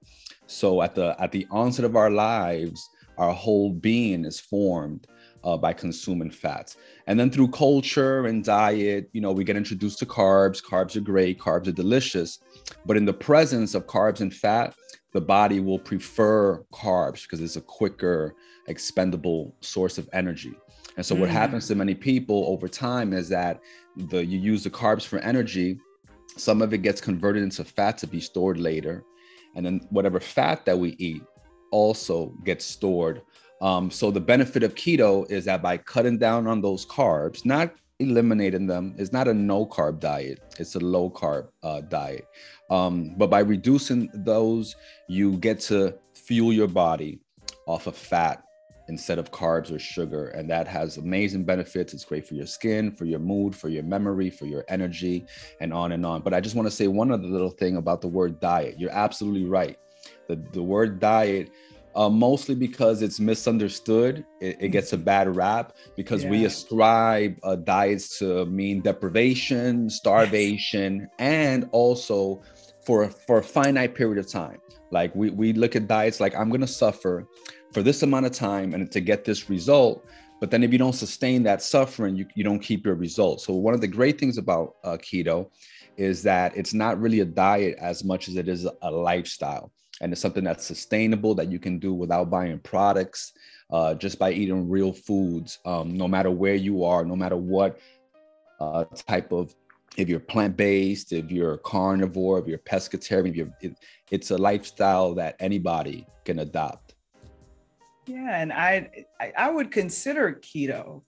So 0.47 0.83
at 0.83 0.95
the 0.95 1.17
at 1.19 1.33
the 1.33 1.47
onset 1.51 1.85
of 1.85 1.97
our 1.97 2.11
lives, 2.11 2.89
our 3.19 3.33
whole 3.33 3.71
being 3.71 4.25
is 4.25 4.41
formed 4.41 5.07
uh, 5.45 5.57
by 5.57 5.73
consuming 5.73 6.31
fats. 6.31 6.77
And 7.07 7.19
then 7.19 7.31
through 7.31 7.49
culture 7.49 8.27
and 8.27 8.45
diet, 8.45 9.09
you 9.13 9.21
know, 9.21 9.33
we 9.33 9.45
get 9.45 9.57
introduced 9.57 9.99
to 10.01 10.07
carbs. 10.07 10.63
Carbs 10.65 10.97
are 10.97 11.01
great, 11.01 11.39
carbs 11.39 11.67
are 11.67 11.73
delicious. 11.73 12.39
But 12.87 12.97
in 12.97 13.05
the 13.05 13.13
presence 13.13 13.75
of 13.75 13.87
carbs 13.87 14.21
and 14.21 14.33
fat, 14.33 14.75
the 15.13 15.21
body 15.21 15.61
will 15.61 15.79
prefer 15.79 16.63
carbs 16.73 17.23
because 17.23 17.41
it's 17.41 17.57
a 17.57 17.61
quicker, 17.61 18.35
expendable 18.69 19.55
source 19.61 19.99
of 19.99 20.09
energy. 20.13 20.55
And 20.97 21.05
so, 21.05 21.15
mm. 21.15 21.21
what 21.21 21.31
happens 21.31 21.69
to 21.69 21.75
many 21.75 21.95
people 21.95 22.45
over 22.49 22.69
time 22.69 23.13
is 23.13 23.29
that 23.29 23.61
the 23.97 24.25
you 24.25 24.39
use 24.39 24.65
the 24.65 24.71
carbs 24.71 25.07
for 25.07 25.19
energy, 25.19 25.79
some 26.37 26.63
of 26.63 26.73
it 26.73 26.79
gets 26.79 27.01
converted 27.01 27.43
into 27.43 27.65
fat 27.65 27.99
to 27.99 28.07
be 28.07 28.21
stored 28.21 28.59
later, 28.59 29.05
and 29.55 29.65
then 29.65 29.81
whatever 29.91 30.21
fat 30.21 30.65
that 30.65 30.79
we 30.79 30.97
eat 30.99 31.23
also 31.71 32.35
gets 32.45 32.65
stored. 32.65 33.23
Um, 33.63 33.91
so 33.91 34.11
the 34.11 34.21
benefit 34.21 34.65
of 34.65 34.75
keto 34.75 35.31
is 35.31 35.45
that 35.45 35.63
by 35.63 35.79
cutting 35.79 36.19
down 36.19 36.47
on 36.49 36.61
those 36.61 36.85
carbs, 36.85 37.47
not 37.47 37.73
eliminating 38.01 38.67
them, 38.67 38.95
it's 38.99 39.13
not 39.13 39.29
a 39.29 39.35
no 39.35 39.65
carb 39.65 40.01
diet; 40.01 40.41
it's 40.59 40.75
a 40.75 40.81
low 40.81 41.09
carb 41.09 41.47
uh, 41.63 41.81
diet. 41.83 42.27
Um, 42.71 43.15
but 43.17 43.31
by 43.31 43.39
reducing 43.39 44.11
those, 44.13 44.75
you 45.09 45.37
get 45.39 45.61
to 45.61 45.95
fuel 46.13 46.53
your 46.53 46.67
body 46.67 47.21
off 47.67 47.87
of 47.87 47.97
fat 47.97 48.43
instead 48.89 49.19
of 49.19 49.31
carbs 49.31 49.71
or 49.71 49.79
sugar. 49.79 50.29
And 50.29 50.51
that 50.51 50.67
has 50.67 50.97
amazing 50.97 51.45
benefits. 51.45 51.95
It's 51.95 52.05
great 52.05 52.27
for 52.27 52.35
your 52.35 52.47
skin, 52.47 52.91
for 52.91 53.05
your 53.05 53.21
mood, 53.21 53.55
for 53.55 53.69
your 53.69 53.85
memory, 53.85 54.29
for 54.29 54.47
your 54.47 54.65
energy, 54.69 55.25
and 55.61 55.73
on 55.73 55.93
and 55.93 56.05
on. 56.05 56.23
But 56.23 56.35
I 56.35 56.41
just 56.41 56.57
want 56.57 56.67
to 56.67 56.75
say 56.75 56.89
one 56.89 57.13
other 57.13 57.29
little 57.29 57.51
thing 57.51 57.77
about 57.77 58.01
the 58.01 58.09
word 58.09 58.41
diet. 58.41 58.81
You're 58.81 58.91
absolutely 58.91 59.45
right. 59.49 59.79
The, 60.29 60.37
the 60.53 60.63
word 60.63 60.99
diet 60.99 61.51
uh, 61.95 62.09
mostly 62.09 62.55
because 62.55 63.03
it's 63.03 63.21
misunderstood. 63.21 64.25
It, 64.41 64.57
it, 64.61 64.69
gets 64.69 64.93
a 64.93 64.99
bad 64.99 65.35
rap 65.35 65.75
because 65.97 66.25
yeah. 66.25 66.31
we 66.31 66.45
ascribe 66.45 67.39
uh, 67.43 67.57
diets 67.57 68.19
to 68.19 68.47
mean 68.47 68.81
deprivation, 68.81 69.91
starvation, 69.91 71.01
yes. 71.01 71.11
and 71.19 71.69
also 71.73 72.43
for 72.85 73.09
for 73.09 73.39
a 73.39 73.43
finite 73.43 73.95
period 73.95 74.19
of 74.19 74.31
time. 74.31 74.59
Like 74.91 75.15
we 75.15 75.31
we 75.31 75.53
look 75.53 75.77
at 75.77 75.87
diets 75.87 76.21
like 76.21 76.35
I'm 76.35 76.51
gonna 76.51 76.67
suffer 76.67 77.27
for 77.73 77.83
this 77.83 78.03
amount 78.03 78.27
of 78.27 78.33
time 78.33 78.75
and 78.75 78.91
to 78.93 79.01
get 79.01 79.25
this 79.25 79.49
result. 79.49 80.07
But 80.41 80.51
then 80.51 80.65
if 80.65 80.73
you 80.73 80.79
don't 80.79 80.93
sustain 80.93 81.45
that 81.45 81.63
suffering, 81.63 82.17
you, 82.17 82.27
you 82.35 82.43
don't 82.43 82.59
keep 82.59 82.85
your 82.85 82.97
results. 82.97 83.47
So 83.47 83.55
one 83.55 83.75
of 83.75 83.81
the 83.81 83.87
great 83.87 84.19
things 84.19 84.39
about 84.39 84.75
uh, 84.83 84.97
keto 84.97 85.51
is 85.97 86.23
that 86.25 86.57
it's 86.57 86.75
not 86.75 87.01
really 87.01 87.21
a 87.21 87.25
diet 87.25 87.77
as 87.81 88.03
much 88.03 88.29
as 88.29 88.35
it 88.35 88.49
is 88.49 88.67
a 88.83 88.91
lifestyle. 88.91 89.73
And 90.03 90.13
it's 90.13 90.21
something 90.21 90.45
that's 90.45 90.67
sustainable 90.67 91.35
that 91.37 91.51
you 91.51 91.59
can 91.59 91.79
do 91.79 91.95
without 91.95 92.29
buying 92.29 92.59
products, 92.59 93.33
uh, 93.71 93.95
just 93.95 94.19
by 94.19 94.33
eating 94.33 94.69
real 94.69 94.93
foods, 94.93 95.59
um, 95.65 95.97
no 95.97 96.07
matter 96.07 96.31
where 96.31 96.57
you 96.57 96.85
are, 96.85 97.05
no 97.05 97.17
matter 97.17 97.37
what 97.37 97.79
uh, 98.61 98.85
type 99.07 99.33
of 99.33 99.55
if 99.97 100.09
you're 100.09 100.21
plant-based, 100.21 101.13
if 101.13 101.31
you're 101.31 101.59
carnivore, 101.59 102.39
if 102.39 102.47
you're 102.47 102.59
pescatarian, 102.59 103.31
if 103.31 103.37
you're, 103.37 103.55
it, 103.61 103.77
it's 104.11 104.31
a 104.31 104.39
lifestyle 104.39 105.15
that 105.15 105.37
anybody 105.39 106.07
can 106.25 106.41
adopt. 106.41 106.95
Yeah, 108.07 108.41
and 108.41 108.53
I, 108.53 108.91
I, 109.21 109.33
I 109.39 109.51
would 109.51 109.71
consider 109.71 110.41
keto 110.43 111.03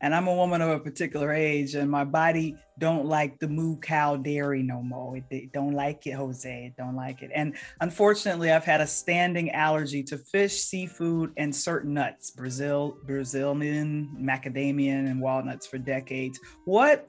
and 0.00 0.14
I'm 0.14 0.26
a 0.26 0.34
woman 0.34 0.60
of 0.60 0.70
a 0.70 0.78
particular 0.78 1.32
age, 1.32 1.74
and 1.74 1.90
my 1.90 2.04
body 2.04 2.56
don't 2.78 3.06
like 3.06 3.38
the 3.38 3.48
moo 3.48 3.78
cow 3.78 4.16
dairy 4.16 4.62
no 4.62 4.82
more. 4.82 5.18
They 5.30 5.48
don't 5.52 5.72
like 5.72 6.06
it, 6.06 6.12
Jose. 6.12 6.74
Don't 6.76 6.94
like 6.94 7.22
it. 7.22 7.30
And 7.34 7.54
unfortunately, 7.80 8.52
I've 8.52 8.64
had 8.64 8.80
a 8.80 8.86
standing 8.86 9.50
allergy 9.52 10.02
to 10.04 10.18
fish, 10.18 10.60
seafood, 10.60 11.32
and 11.36 11.54
certain 11.54 11.94
nuts, 11.94 12.30
Brazil, 12.30 12.98
Brazilian, 13.04 14.14
macadamia, 14.20 15.08
and 15.08 15.20
walnuts 15.20 15.66
for 15.66 15.78
decades. 15.78 16.38
What, 16.66 17.08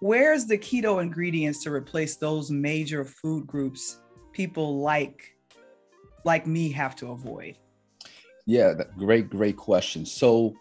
where's 0.00 0.46
the 0.46 0.58
keto 0.58 1.02
ingredients 1.02 1.62
to 1.64 1.72
replace 1.72 2.16
those 2.16 2.50
major 2.50 3.04
food 3.04 3.46
groups 3.46 4.00
people 4.32 4.80
like, 4.80 5.34
like 6.24 6.46
me, 6.46 6.70
have 6.72 6.94
to 6.96 7.12
avoid? 7.12 7.56
Yeah, 8.44 8.74
great, 8.98 9.30
great 9.30 9.56
question. 9.56 10.04
So 10.04 10.54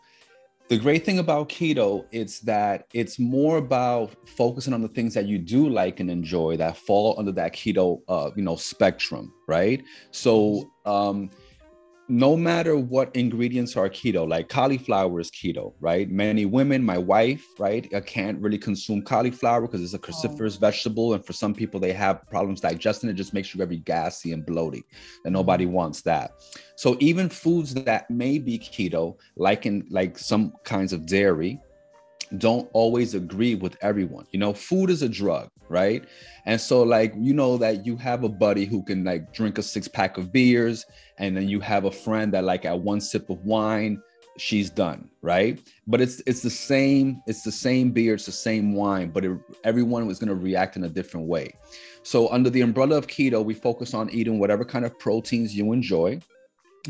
the 0.68 0.78
great 0.78 1.06
thing 1.06 1.20
about 1.20 1.50
keto 1.50 2.06
is 2.12 2.40
that 2.42 2.88
it's 2.94 3.20
more 3.20 3.58
about 3.58 4.16
focusing 4.28 4.74
on 4.74 4.82
the 4.82 4.88
things 4.88 5.14
that 5.14 5.26
you 5.26 5.38
do 5.38 5.70
like 5.70 6.00
and 6.00 6.10
enjoy 6.10 6.58
that 6.58 6.76
fall 6.76 7.16
under 7.20 7.32
that 7.32 7.54
keto 7.54 8.02
uh, 8.08 8.32
you 8.36 8.44
know 8.44 8.56
spectrum 8.56 9.32
right? 9.48 9.84
So 10.12 10.72
um 10.86 11.30
no 12.08 12.38
matter 12.38 12.78
what 12.78 13.16
ingredients 13.16 13.76
are 13.76 13.90
keto, 13.90 14.28
like 14.28 14.48
cauliflower 14.48 15.20
is 15.20 15.32
keto, 15.32 15.74
right? 15.80 16.10
Many 16.10 16.46
women, 16.46 16.84
my 16.84 17.00
wife, 17.00 17.44
right, 17.58 17.92
I 17.96 18.00
can't 18.02 18.40
really 18.40 18.60
consume 18.60 19.02
cauliflower 19.02 19.62
because 19.62 19.82
it's 19.82 19.96
a 19.96 20.00
cruciferous 20.00 20.58
oh. 20.58 20.60
vegetable. 20.60 21.14
And 21.16 21.26
for 21.26 21.34
some 21.34 21.56
people, 21.56 21.80
they 21.80 21.94
have 21.94 22.28
problems 22.30 22.62
digesting 22.62 23.10
it, 23.10 23.14
just 23.14 23.34
makes 23.34 23.54
you 23.54 23.58
very 23.58 23.78
gassy 23.78 24.34
and 24.34 24.46
bloated. 24.46 24.84
And 25.24 25.34
nobody 25.34 25.66
mm-hmm. 25.66 25.74
wants 25.74 26.02
that. 26.04 26.34
So 26.76 26.96
even 27.00 27.28
foods 27.28 27.74
that 27.74 28.10
may 28.12 28.38
be 28.38 28.60
keto, 28.60 29.18
like 29.36 29.66
in 29.66 29.88
like 29.90 30.20
some 30.20 30.54
kinds 30.64 30.94
of 30.94 31.08
dairy, 31.08 31.60
don't 32.38 32.70
always 32.74 33.16
agree 33.16 33.56
with 33.56 33.78
everyone. 33.82 34.26
You 34.32 34.40
know, 34.40 34.54
food 34.54 34.90
is 34.90 35.02
a 35.02 35.10
drug, 35.10 35.50
right? 35.70 36.04
And 36.46 36.60
so, 36.60 36.84
like, 36.84 37.14
you 37.18 37.34
know, 37.34 37.58
that 37.58 37.86
you 37.86 37.98
have 37.98 38.24
a 38.24 38.30
buddy 38.30 38.66
who 38.66 38.84
can 38.84 39.04
like 39.04 39.34
drink 39.34 39.58
a 39.58 39.64
six 39.64 39.88
pack 39.88 40.18
of 40.18 40.32
beers, 40.32 40.86
and 41.18 41.36
then 41.36 41.48
you 41.48 41.60
have 41.60 41.86
a 41.86 41.92
friend 41.92 42.34
that, 42.34 42.44
like, 42.44 42.66
at 42.66 42.80
one 42.80 43.02
sip 43.02 43.30
of 43.30 43.44
wine, 43.46 44.02
she's 44.38 44.70
done, 44.70 45.10
right? 45.22 45.60
But 45.88 46.02
it's 46.02 46.22
it's 46.26 46.42
the 46.42 46.50
same, 46.50 47.22
it's 47.28 47.44
the 47.44 47.52
same 47.52 47.92
beer, 47.92 48.16
it's 48.16 48.26
the 48.26 48.32
same 48.32 48.74
wine, 48.74 49.10
but 49.10 49.26
it, 49.26 49.38
everyone 49.64 50.06
was 50.06 50.20
going 50.20 50.30
to 50.30 50.36
react 50.36 50.76
in 50.76 50.84
a 50.84 50.90
different 50.90 51.28
way. 51.28 51.54
So, 52.04 52.30
under 52.30 52.50
the 52.50 52.62
umbrella 52.62 52.98
of 52.98 53.08
keto, 53.08 53.44
we 53.44 53.54
focus 53.54 53.94
on 53.94 54.10
eating 54.12 54.40
whatever 54.40 54.66
kind 54.66 54.86
of 54.86 54.98
proteins 55.00 55.56
you 55.56 55.72
enjoy 55.72 56.20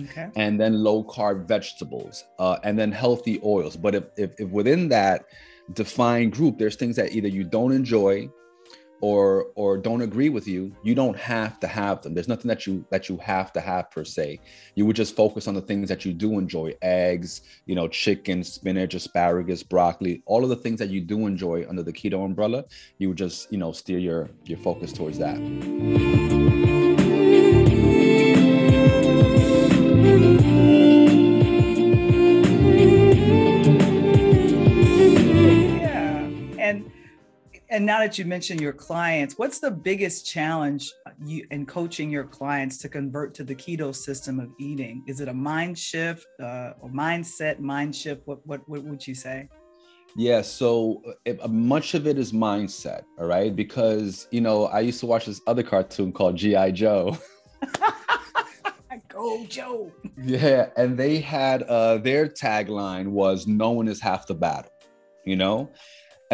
okay. 0.04 0.30
and 0.36 0.60
then 0.60 0.84
low 0.84 1.04
carb 1.04 1.48
vegetables, 1.48 2.24
uh, 2.40 2.58
and 2.64 2.78
then 2.78 2.92
healthy 2.92 3.40
oils. 3.44 3.76
But 3.76 3.96
if, 3.96 4.04
if, 4.18 4.40
if 4.40 4.50
within 4.50 4.90
that 4.90 5.26
defined 5.74 6.34
group, 6.34 6.58
there's 6.58 6.76
things 6.76 6.96
that 6.98 7.14
either 7.14 7.28
you 7.28 7.44
don't 7.44 7.72
enjoy 7.72 8.30
or 9.02 9.48
or 9.56 9.78
don't 9.78 10.02
agree 10.02 10.30
with 10.30 10.48
you 10.48 10.74
you 10.84 10.96
don't 10.96 11.18
have 11.18 11.60
to 11.60 11.68
have 11.68 12.02
them. 12.02 12.14
There's 12.14 12.28
nothing 12.28 12.48
that 12.48 12.66
you 12.66 12.86
that 12.90 13.10
you 13.10 13.18
have 13.18 13.52
to 13.54 13.62
have 13.62 13.92
per 13.92 14.04
se. 14.04 14.40
You 14.76 14.86
would 14.86 14.96
just 14.96 15.16
focus 15.16 15.48
on 15.48 15.54
the 15.54 15.62
things 15.62 15.90
that 15.90 16.06
you 16.06 16.14
do 16.14 16.38
enjoy 16.38 16.76
eggs 16.82 17.42
you 17.66 17.76
know 17.76 17.88
chicken 17.88 18.44
spinach 18.44 18.94
asparagus 18.94 19.64
broccoli 19.64 20.22
all 20.26 20.44
of 20.44 20.50
the 20.50 20.56
things 20.56 20.80
that 20.80 20.90
you 20.90 21.02
do 21.02 21.28
enjoy 21.28 21.66
under 21.68 21.84
the 21.84 21.94
keto 21.94 22.26
umbrella. 22.26 22.64
You 22.98 23.10
would 23.10 23.18
just 23.18 23.52
you 23.52 23.58
know 23.58 23.72
steer 23.72 24.00
your 24.00 24.30
your 24.46 24.58
focus 24.60 24.94
towards 24.94 25.18
that 25.20 26.75
and 37.76 37.86
now 37.86 38.00
that 38.00 38.18
you 38.18 38.24
mentioned 38.24 38.62
your 38.62 38.72
clients, 38.72 39.38
what's 39.38 39.60
the 39.60 39.70
biggest 39.70 40.26
challenge 40.26 40.94
you 41.26 41.46
in 41.52 41.66
coaching 41.66 42.10
your 42.10 42.24
clients 42.24 42.78
to 42.78 42.88
convert 42.88 43.34
to 43.34 43.44
the 43.44 43.54
keto 43.54 43.94
system 43.94 44.40
of 44.40 44.50
eating? 44.58 45.04
Is 45.08 45.20
it 45.20 45.28
a 45.28 45.34
mind 45.34 45.78
shift 45.78 46.26
uh, 46.42 46.72
or 46.80 46.90
mindset, 46.90 47.60
mind 47.60 47.94
shift? 47.94 48.22
What, 48.24 48.40
what, 48.48 48.62
what 48.70 48.82
would 48.86 49.06
you 49.06 49.14
say? 49.14 49.50
Yeah, 50.16 50.42
so 50.42 51.02
it, 51.26 51.38
uh, 51.42 51.50
much 51.50 51.96
of 51.96 52.08
it 52.08 52.18
is 52.18 52.32
mindset, 52.32 53.04
all 53.20 53.26
right? 53.26 53.54
Because, 53.54 54.30
you 54.32 54.40
know, 54.40 54.68
I 54.68 54.80
used 54.80 55.02
to 55.02 55.06
watch 55.06 55.26
this 55.26 55.42
other 55.46 55.62
cartoon 55.64 56.14
called 56.14 56.38
G.I. 56.38 56.72
Joe. 56.72 57.18
Go 59.10 59.46
Joe. 59.48 59.92
Yeah, 60.24 60.70
and 60.78 60.98
they 60.98 61.20
had 61.20 61.64
uh, 61.64 61.98
their 61.98 62.28
tagline 62.28 63.08
was 63.08 63.48
"No 63.48 63.72
one 63.72 63.88
is 63.88 64.02
half 64.02 64.28
the 64.28 64.34
battle," 64.34 64.72
you 65.24 65.38
know. 65.38 65.70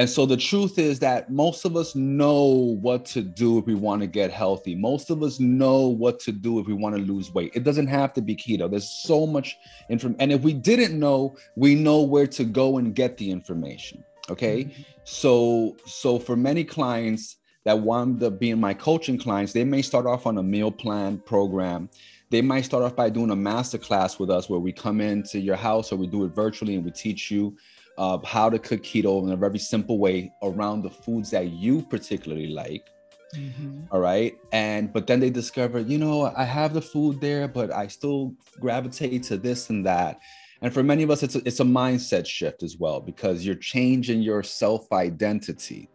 And 0.02 0.10
so 0.10 0.26
the 0.26 0.36
truth 0.36 0.80
is 0.80 0.98
that 1.02 1.32
most 1.32 1.64
of 1.64 1.78
us 1.78 1.94
know 1.94 2.76
what 2.82 3.06
to 3.06 3.22
do 3.22 3.60
if 3.60 3.68
we 3.68 3.76
want 3.76 4.02
to 4.02 4.08
get 4.08 4.32
healthy. 4.32 4.74
Most 4.74 5.12
of 5.12 5.22
us 5.22 5.40
know 5.40 5.90
what 5.90 6.20
to 6.22 6.32
do 6.32 6.58
if 6.58 6.66
we 6.66 6.74
want 6.74 6.96
to 6.96 7.02
lose 7.04 7.32
weight. 7.32 7.52
It 7.54 7.64
doesn't 7.64 7.86
have 7.86 8.12
to 8.14 8.22
be 8.24 8.36
keto. 8.36 8.68
There's 8.68 8.90
so 8.90 9.28
much 9.28 9.56
information. 9.90 10.20
And 10.20 10.32
if 10.32 10.42
we 10.42 10.54
didn't 10.54 11.00
know, 11.00 11.36
we 11.56 11.76
know 11.76 12.02
where 12.02 12.26
to 12.26 12.44
go 12.44 12.80
and 12.80 12.96
get 12.96 13.16
the 13.18 13.30
information. 13.30 14.04
Okay. 14.32 14.64
Mm-hmm. 14.64 14.82
So 15.04 15.78
so 15.86 16.18
for 16.18 16.36
many 16.36 16.64
clients 16.64 17.38
that 17.66 17.80
wind 17.80 18.24
up 18.24 18.40
being 18.40 18.60
my 18.60 18.74
coaching 18.74 19.20
clients, 19.20 19.54
they 19.54 19.64
may 19.64 19.84
start 19.84 20.08
off 20.08 20.26
on 20.26 20.40
a 20.40 20.44
meal 20.44 20.72
plan 20.72 21.20
program. 21.28 21.92
They 22.32 22.42
might 22.42 22.66
start 22.66 22.82
off 22.82 22.96
by 22.96 23.12
doing 23.12 23.30
a 23.30 23.36
master 23.36 23.78
class 23.78 24.18
with 24.18 24.32
us 24.32 24.50
where 24.50 24.60
we 24.60 24.72
come 24.72 25.00
into 25.00 25.40
your 25.40 25.58
house 25.58 25.92
or 25.92 25.98
we 25.98 26.08
do 26.08 26.26
it 26.26 26.30
virtually 26.30 26.74
and 26.74 26.84
we 26.84 26.90
teach 26.90 27.30
you 27.30 27.56
of 28.02 28.24
how 28.24 28.50
to 28.50 28.58
cook 28.58 28.82
keto 28.82 29.22
in 29.22 29.32
a 29.32 29.38
very 29.38 29.60
simple 29.60 30.00
way 30.00 30.34
around 30.42 30.82
the 30.82 30.90
foods 30.90 31.30
that 31.30 31.52
you 31.52 31.84
particularly 31.84 32.48
like. 32.48 32.90
Mm-hmm. 33.36 33.82
All 33.92 34.00
right. 34.00 34.36
And 34.52 34.92
but 34.92 35.06
then 35.06 35.20
they 35.20 35.30
discover, 35.30 35.80
you 35.80 36.00
know, 36.00 36.34
I 36.36 36.44
have 36.44 36.74
the 36.74 36.82
food 36.82 37.22
there, 37.22 37.48
but 37.48 37.72
I 37.72 37.86
still 37.86 38.34
gravitate 38.60 39.22
to 39.26 39.38
this 39.38 39.70
and 39.70 39.86
that. 39.86 40.20
And 40.64 40.74
for 40.74 40.82
many 40.82 41.04
of 41.04 41.12
us, 41.12 41.22
it's 41.22 41.36
a, 41.36 41.44
it's 41.46 41.60
a 41.60 41.64
mindset 41.64 42.26
shift 42.26 42.64
as 42.64 42.76
well 42.76 43.02
because 43.02 43.46
you're 43.46 43.54
changing 43.54 44.24
your 44.24 44.42
self 44.42 44.92
identity. 44.92 45.88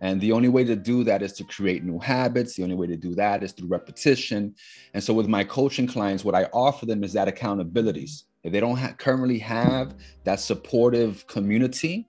And 0.00 0.20
the 0.20 0.32
only 0.32 0.48
way 0.48 0.64
to 0.64 0.74
do 0.74 1.04
that 1.04 1.22
is 1.22 1.34
to 1.34 1.44
create 1.44 1.84
new 1.84 2.00
habits. 2.00 2.56
The 2.56 2.64
only 2.64 2.74
way 2.74 2.88
to 2.88 2.96
do 2.96 3.14
that 3.14 3.44
is 3.44 3.52
through 3.52 3.68
repetition. 3.68 4.56
And 4.92 5.04
so, 5.04 5.14
with 5.14 5.28
my 5.28 5.44
coaching 5.44 5.86
clients, 5.86 6.24
what 6.24 6.34
I 6.34 6.46
offer 6.52 6.84
them 6.84 7.04
is 7.04 7.12
that 7.12 7.28
accountabilities 7.28 8.24
if 8.44 8.52
they 8.52 8.60
don't 8.60 8.76
ha- 8.76 8.94
currently 8.96 9.38
have 9.38 9.94
that 10.24 10.38
supportive 10.38 11.26
community 11.26 12.06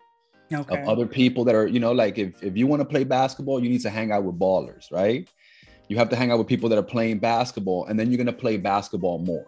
okay. 0.53 0.81
of 0.81 0.87
other 0.87 1.07
people 1.07 1.43
that 1.45 1.55
are, 1.55 1.65
you 1.65 1.79
know, 1.79 1.93
like 1.93 2.17
if, 2.17 2.43
if 2.43 2.55
you 2.57 2.67
want 2.67 2.81
to 2.81 2.85
play 2.85 3.03
basketball, 3.03 3.63
you 3.63 3.69
need 3.69 3.81
to 3.81 3.89
hang 3.89 4.11
out 4.11 4.23
with 4.23 4.37
ballers, 4.37 4.91
right? 4.91 5.27
You 5.87 5.97
have 5.97 6.09
to 6.09 6.15
hang 6.15 6.31
out 6.31 6.37
with 6.37 6.47
people 6.47 6.67
that 6.69 6.77
are 6.77 6.83
playing 6.83 7.19
basketball, 7.19 7.85
and 7.85 7.97
then 7.97 8.11
you're 8.11 8.17
going 8.17 8.27
to 8.27 8.33
play 8.33 8.57
basketball 8.57 9.19
more. 9.19 9.47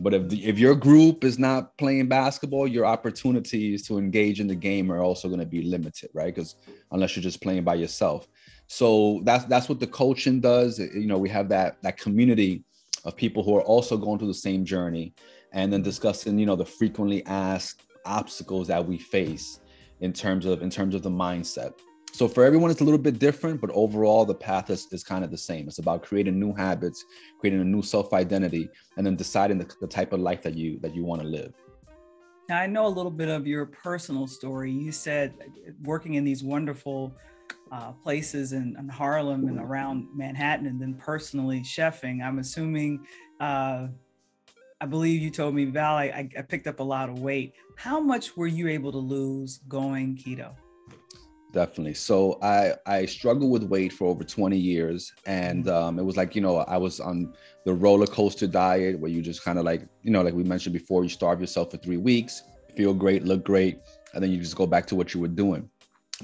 But 0.00 0.14
if, 0.14 0.28
the, 0.28 0.44
if 0.44 0.58
your 0.58 0.74
group 0.74 1.24
is 1.24 1.38
not 1.38 1.76
playing 1.76 2.08
basketball, 2.08 2.66
your 2.66 2.84
opportunities 2.86 3.86
to 3.86 3.98
engage 3.98 4.40
in 4.40 4.46
the 4.46 4.54
game 4.54 4.90
are 4.90 5.00
also 5.00 5.28
going 5.28 5.40
to 5.40 5.46
be 5.46 5.62
limited, 5.62 6.10
right? 6.14 6.34
Because 6.34 6.56
unless 6.92 7.16
you're 7.16 7.22
just 7.22 7.42
playing 7.42 7.64
by 7.64 7.74
yourself. 7.74 8.26
So 8.68 9.20
that's 9.24 9.44
that's 9.44 9.68
what 9.68 9.80
the 9.80 9.86
coaching 9.86 10.40
does. 10.40 10.78
You 10.78 11.06
know, 11.06 11.18
we 11.18 11.28
have 11.28 11.48
that 11.50 11.82
that 11.82 11.98
community 11.98 12.64
of 13.04 13.16
people 13.16 13.42
who 13.42 13.56
are 13.56 13.62
also 13.62 13.96
going 13.96 14.18
through 14.18 14.28
the 14.28 14.34
same 14.34 14.64
journey 14.64 15.14
and 15.52 15.72
then 15.72 15.82
discussing 15.82 16.38
you 16.38 16.46
know 16.46 16.56
the 16.56 16.64
frequently 16.64 17.24
asked 17.26 17.82
obstacles 18.04 18.66
that 18.68 18.84
we 18.84 18.98
face 18.98 19.60
in 20.00 20.12
terms 20.12 20.46
of 20.46 20.62
in 20.62 20.70
terms 20.70 20.94
of 20.94 21.02
the 21.02 21.10
mindset. 21.10 21.72
So 22.12 22.28
for 22.28 22.44
everyone 22.44 22.70
it's 22.70 22.80
a 22.80 22.84
little 22.84 22.98
bit 22.98 23.18
different 23.18 23.60
but 23.60 23.70
overall 23.70 24.24
the 24.24 24.34
path 24.34 24.70
is, 24.70 24.86
is 24.92 25.02
kind 25.04 25.24
of 25.24 25.30
the 25.30 25.38
same. 25.38 25.66
It's 25.68 25.78
about 25.78 26.02
creating 26.02 26.38
new 26.38 26.52
habits 26.52 27.04
creating 27.38 27.60
a 27.60 27.64
new 27.64 27.82
self-identity 27.82 28.68
and 28.96 29.06
then 29.06 29.16
deciding 29.16 29.58
the, 29.58 29.74
the 29.80 29.86
type 29.86 30.12
of 30.12 30.20
life 30.20 30.42
that 30.42 30.54
you 30.54 30.78
that 30.80 30.94
you 30.94 31.04
want 31.04 31.22
to 31.22 31.28
live. 31.28 31.52
Now 32.48 32.58
i 32.58 32.66
know 32.66 32.86
a 32.86 32.94
little 32.98 33.10
bit 33.10 33.28
of 33.28 33.46
your 33.46 33.66
personal 33.66 34.26
story. 34.26 34.72
You 34.72 34.92
said 34.92 35.34
working 35.82 36.14
in 36.14 36.24
these 36.24 36.42
wonderful 36.42 37.14
uh, 37.70 37.92
places 37.92 38.52
in, 38.52 38.76
in, 38.78 38.88
harlem 38.88 39.48
and 39.48 39.58
around 39.58 40.06
manhattan 40.14 40.66
and 40.66 40.80
then 40.80 40.94
personally 40.94 41.60
chefing 41.60 42.22
i'm 42.22 42.38
assuming 42.38 43.04
uh, 43.40 43.86
I 44.82 44.84
believe 44.84 45.22
you 45.22 45.30
told 45.30 45.54
me, 45.54 45.64
Val, 45.66 45.94
I, 45.94 46.28
I 46.36 46.42
picked 46.42 46.66
up 46.66 46.80
a 46.80 46.82
lot 46.82 47.08
of 47.08 47.20
weight. 47.20 47.54
How 47.76 48.00
much 48.00 48.36
were 48.36 48.48
you 48.48 48.66
able 48.66 48.90
to 48.90 48.98
lose 48.98 49.60
going 49.68 50.16
keto? 50.16 50.56
Definitely. 51.52 51.94
So 51.94 52.40
I 52.42 52.74
I 52.84 53.06
struggled 53.06 53.52
with 53.52 53.62
weight 53.62 53.92
for 53.92 54.08
over 54.08 54.24
20 54.24 54.58
years, 54.58 55.12
and 55.24 55.66
mm-hmm. 55.66 55.72
um, 55.72 55.98
it 56.00 56.02
was 56.02 56.16
like 56.16 56.34
you 56.34 56.40
know 56.40 56.56
I 56.56 56.78
was 56.78 56.98
on 56.98 57.32
the 57.64 57.72
roller 57.72 58.08
coaster 58.08 58.48
diet 58.48 58.98
where 58.98 59.10
you 59.10 59.22
just 59.22 59.44
kind 59.44 59.56
of 59.56 59.64
like 59.64 59.86
you 60.02 60.10
know 60.10 60.22
like 60.22 60.34
we 60.34 60.42
mentioned 60.42 60.72
before, 60.72 61.04
you 61.04 61.10
starve 61.10 61.40
yourself 61.40 61.70
for 61.70 61.76
three 61.76 61.98
weeks, 61.98 62.42
feel 62.76 62.92
great, 62.92 63.22
look 63.22 63.44
great, 63.44 63.78
and 64.14 64.24
then 64.24 64.32
you 64.32 64.38
just 64.38 64.56
go 64.56 64.66
back 64.66 64.86
to 64.86 64.96
what 64.96 65.14
you 65.14 65.20
were 65.20 65.28
doing. 65.28 65.70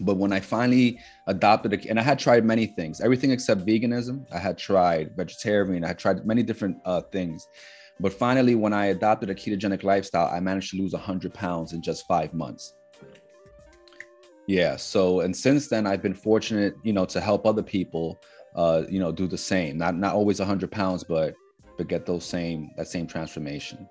But 0.01 0.17
when 0.17 0.33
I 0.33 0.41
finally 0.41 0.99
adopted 1.29 1.75
it, 1.75 1.85
and 1.87 2.01
I 2.01 2.03
had 2.03 2.19
tried 2.19 2.45
many 2.45 2.67
things, 2.67 3.01
everything 3.01 3.31
except 3.31 3.65
veganism, 3.65 4.27
I 4.33 4.39
had 4.39 4.59
tried 4.59 5.17
vegetarian, 5.17 5.85
I 5.85 5.89
had 5.89 5.99
tried 6.01 6.27
many 6.27 6.43
different 6.43 6.79
uh, 6.85 7.03
things. 7.03 7.47
But 8.01 8.13
finally, 8.13 8.55
when 8.55 8.73
I 8.73 8.87
adopted 8.87 9.31
a 9.31 9.35
ketogenic 9.35 9.83
lifestyle, 9.83 10.29
I 10.29 10.41
managed 10.41 10.71
to 10.71 10.77
lose 10.77 10.93
100 10.93 11.35
pounds 11.35 11.73
in 11.73 11.83
just 11.83 12.07
five 12.07 12.33
months. 12.33 12.75
Yeah. 14.47 14.77
So, 14.77 15.21
and 15.21 15.37
since 15.37 15.69
then, 15.69 15.87
I've 15.87 16.03
been 16.03 16.15
fortunate, 16.15 16.77
you 16.83 16.93
know, 16.93 17.05
to 17.07 17.21
help 17.21 17.45
other 17.45 17.63
people, 17.63 18.21
uh, 18.55 18.85
you 18.89 19.01
know, 19.01 19.13
do 19.13 19.27
the 19.27 19.37
same. 19.37 19.77
Not 19.77 19.97
not 19.97 20.15
always 20.15 20.39
100 20.39 20.71
pounds, 20.71 21.05
but 21.05 21.35
but 21.77 21.89
get 21.89 22.07
those 22.07 22.25
same 22.25 22.71
that 22.77 22.89
same 22.89 23.07
transformation. 23.07 23.89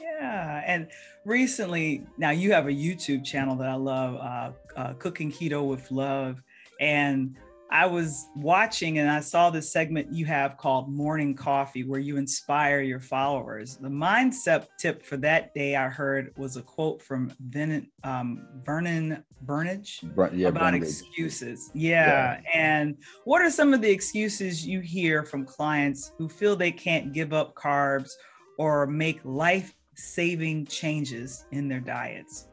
Yeah, 0.00 0.62
and 0.66 0.88
recently, 1.24 2.06
now 2.18 2.30
you 2.30 2.52
have 2.52 2.66
a 2.66 2.72
YouTube 2.72 3.24
channel 3.24 3.54
that 3.56 3.68
I 3.68 3.74
love, 3.74 4.14
uh, 4.16 4.78
uh, 4.78 4.92
Cooking 4.94 5.30
Keto 5.30 5.66
with 5.66 5.90
Love, 5.90 6.42
and 6.80 7.36
I 7.70 7.86
was 7.86 8.28
watching 8.36 8.98
and 8.98 9.10
I 9.10 9.20
saw 9.20 9.50
this 9.50 9.72
segment 9.72 10.12
you 10.12 10.26
have 10.26 10.56
called 10.56 10.88
Morning 10.88 11.34
Coffee, 11.34 11.84
where 11.84 12.00
you 12.00 12.16
inspire 12.16 12.80
your 12.82 13.00
followers. 13.00 13.76
The 13.76 13.88
mindset 13.88 14.66
tip 14.78 15.04
for 15.04 15.16
that 15.18 15.54
day 15.54 15.74
I 15.74 15.88
heard 15.88 16.32
was 16.36 16.56
a 16.56 16.62
quote 16.62 17.02
from 17.02 17.32
Vernon, 17.40 17.90
um, 18.04 18.46
Vernon 18.64 19.24
Burnage 19.44 20.02
yeah, 20.32 20.48
about 20.48 20.74
excuses. 20.74 21.70
Yeah. 21.74 22.40
yeah. 22.44 22.50
And 22.54 22.96
what 23.24 23.42
are 23.42 23.50
some 23.50 23.74
of 23.74 23.82
the 23.82 23.90
excuses 23.90 24.66
you 24.66 24.80
hear 24.80 25.24
from 25.24 25.44
clients 25.44 26.12
who 26.18 26.28
feel 26.28 26.56
they 26.56 26.72
can't 26.72 27.12
give 27.12 27.32
up 27.32 27.54
carbs 27.54 28.12
or 28.58 28.86
make 28.86 29.20
life 29.24 29.74
saving 29.96 30.66
changes 30.66 31.44
in 31.50 31.68
their 31.68 31.80
diets? 31.80 32.48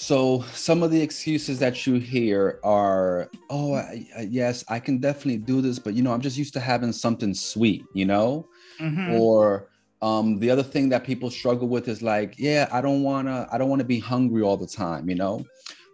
So 0.00 0.42
some 0.54 0.82
of 0.82 0.90
the 0.90 0.98
excuses 0.98 1.58
that 1.58 1.86
you 1.86 1.96
hear 1.96 2.58
are, 2.64 3.30
oh, 3.50 3.74
I, 3.74 4.08
I, 4.16 4.22
yes, 4.22 4.64
I 4.66 4.80
can 4.80 4.96
definitely 4.96 5.36
do 5.36 5.60
this, 5.60 5.78
but 5.78 5.92
you 5.92 6.02
know, 6.02 6.10
I'm 6.10 6.22
just 6.22 6.38
used 6.38 6.54
to 6.54 6.60
having 6.60 6.90
something 6.90 7.34
sweet, 7.34 7.84
you 7.92 8.06
know, 8.06 8.48
mm-hmm. 8.80 9.12
or 9.12 9.68
um, 10.00 10.38
the 10.38 10.50
other 10.50 10.62
thing 10.62 10.88
that 10.88 11.04
people 11.04 11.30
struggle 11.30 11.68
with 11.68 11.86
is 11.86 12.00
like, 12.00 12.34
yeah, 12.38 12.66
I 12.72 12.80
don't 12.80 13.02
wanna, 13.02 13.46
I 13.52 13.58
don't 13.58 13.68
wanna 13.68 13.84
be 13.84 13.98
hungry 13.98 14.40
all 14.40 14.56
the 14.56 14.66
time, 14.66 15.10
you 15.10 15.16
know, 15.16 15.44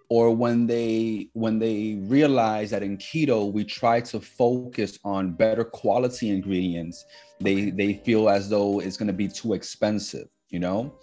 or 0.09 0.33
when 0.33 0.69
they 0.69 1.29
when 1.33 1.59
they 1.59 1.99
realize 2.03 2.71
that 2.71 2.85
in 2.85 2.99
keto 2.99 3.53
we 3.53 3.65
try 3.65 4.01
to 4.03 4.21
focus 4.21 5.01
on 5.05 5.33
better 5.33 5.65
quality 5.65 6.31
ingredients, 6.31 7.05
they 7.41 7.71
they 7.71 7.95
feel 7.95 8.29
as 8.29 8.49
though 8.49 8.79
it's 8.79 8.97
gonna 8.97 9.13
be 9.13 9.27
too 9.27 9.53
expensive, 9.53 10.29
you 10.49 10.61
know. 10.61 10.95